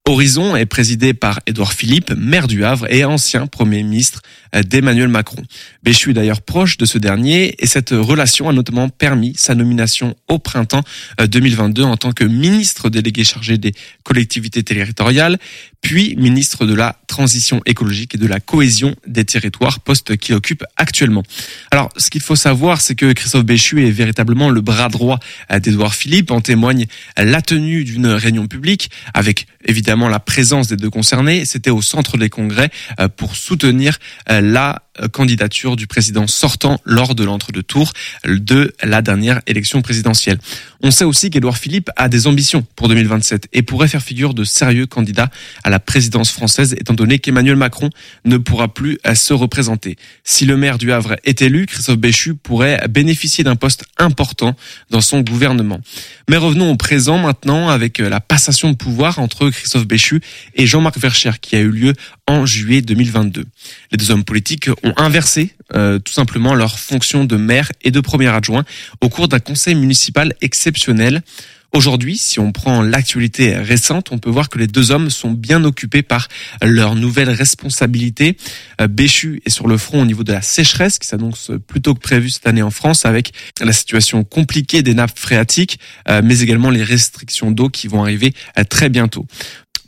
[0.08, 4.22] Horizon est présidé par Édouard Philippe, maire du Havre et ancien Premier ministre
[4.56, 5.44] euh, d'Emmanuel Macron.
[5.84, 10.16] Béchu est d'ailleurs proche de ce dernier et cette relation a notamment permis sa nomination
[10.30, 10.84] au printemps
[11.20, 15.40] euh, 2022 en tant que ministre délégué chargé des collectivités territoriales,
[15.82, 20.64] puis ministre de la transition écologique et de la cohésion des territoires, poste qu'il occupe
[20.78, 21.24] actuellement.
[21.72, 25.20] Alors, ce qu'il faut savoir, c'est que Christophe Béchu est véritablement le bras droit
[25.52, 26.32] euh, d'Édouard Philippe.
[26.32, 26.86] En témoigne
[27.20, 31.46] euh, la tenue d'une réunion publique avec évidemment la présence des deux concernés.
[31.46, 32.70] C'était au centre des congrès
[33.00, 33.98] euh, pour soutenir
[34.30, 37.94] euh, la candidature du président sortant lors de l'entre-deux tours
[38.26, 40.40] de la dernière élection présidentielle.
[40.82, 44.44] On sait aussi qu'Édouard Philippe a des ambitions pour 2027 et pourrait faire figure de
[44.44, 45.30] sérieux candidat
[45.64, 47.90] à la présidence française étant donné qu'Emmanuel Macron
[48.26, 49.98] ne pourra plus euh, se représenter.
[50.24, 54.56] Si le maire du Havre est élu, Christophe Béchu pourrait bénéficier d'un poste important
[54.90, 55.80] dans son gouvernement.
[56.30, 60.22] Mais revenons au présent maintenant avec euh, la passation de pouvoir entre Christophe Béchu
[60.56, 61.94] et Jean-Marc Vercher qui a eu lieu
[62.28, 63.46] en juillet 2022.
[63.92, 68.28] Les deux hommes politiques inversé euh, tout simplement leur fonction de maire et de premier
[68.28, 68.64] adjoint
[69.02, 71.24] au cours d'un conseil municipal exceptionnel.
[71.74, 75.66] Aujourd'hui, si on prend l'actualité récente, on peut voir que les deux hommes sont bien
[75.66, 76.30] occupés par
[76.62, 78.38] leurs nouvelles responsabilités.
[78.80, 82.00] Euh, Béchu est sur le front au niveau de la sécheresse qui s'annonce plutôt que
[82.00, 86.70] prévu cette année en France avec la situation compliquée des nappes phréatiques, euh, mais également
[86.70, 88.34] les restrictions d'eau qui vont arriver
[88.70, 89.26] très bientôt.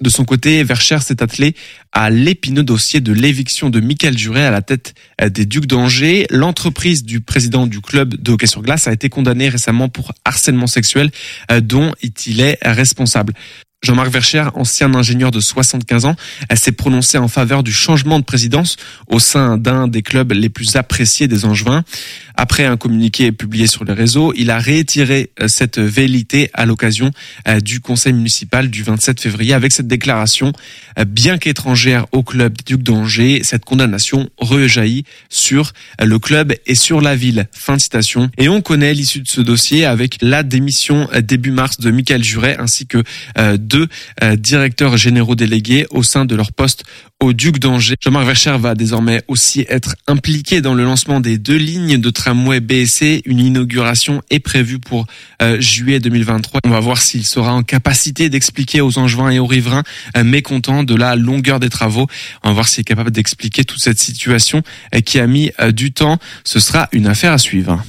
[0.01, 1.55] De son côté, Vercher s'est attelé
[1.91, 6.25] à l'épineux dossier de l'éviction de Michael Juret à la tête euh, des Ducs d'Angers.
[6.29, 10.67] L'entreprise du président du club de hockey sur glace a été condamnée récemment pour harcèlement
[10.67, 11.11] sexuel
[11.51, 13.33] euh, dont il est responsable.
[13.81, 16.15] Jean-Marc Vercher, ancien ingénieur de 75 ans,
[16.53, 18.75] s'est prononcé en faveur du changement de présidence
[19.07, 21.83] au sein d'un des clubs les plus appréciés des Angevins.
[22.41, 27.11] Après un communiqué publié sur les réseaux, il a réitéré euh, cette vérité à l'occasion
[27.49, 30.53] euh, du conseil municipal du 27 février avec cette déclaration,
[30.97, 36.75] euh, bien qu'étrangère au club des Ducs d'Angers, cette condamnation rejaillit sur le club et
[36.75, 37.49] sur la ville.
[37.51, 38.31] Fin de citation.
[38.37, 42.55] Et on connaît l'issue de ce dossier avec la démission début mars de Michael Juret
[42.57, 43.03] ainsi que
[43.69, 43.87] deux
[44.23, 46.83] euh, directeurs généraux délégués au sein de leur poste
[47.21, 47.95] au Duc d'Angers.
[48.01, 52.61] Jean-Marc Vercher va désormais aussi être impliqué dans le lancement des deux lignes de tramway
[52.61, 53.21] BSC.
[53.25, 55.05] Une inauguration est prévue pour
[55.41, 56.61] euh, juillet 2023.
[56.65, 59.83] On va voir s'il sera en capacité d'expliquer aux Angevins et aux riverains
[60.17, 62.07] euh, mécontents de la longueur des travaux.
[62.43, 64.63] On va voir s'il est capable d'expliquer toute cette situation
[64.95, 66.17] euh, qui a mis euh, du temps.
[66.43, 67.83] Ce sera une affaire à suivre.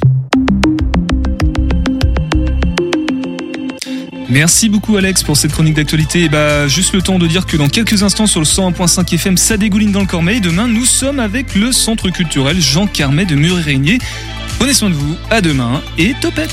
[4.31, 6.23] Merci beaucoup Alex pour cette chronique d'actualité.
[6.25, 9.37] Et bah juste le temps de dire que dans quelques instants sur le 101.5 FM,
[9.37, 10.41] ça dégouline dans le Cormeil.
[10.41, 13.99] Demain, nous sommes avec le centre culturel Jean Carmet de Mur-et-Régnier.
[14.59, 16.51] Prenez soin de vous, à demain et topette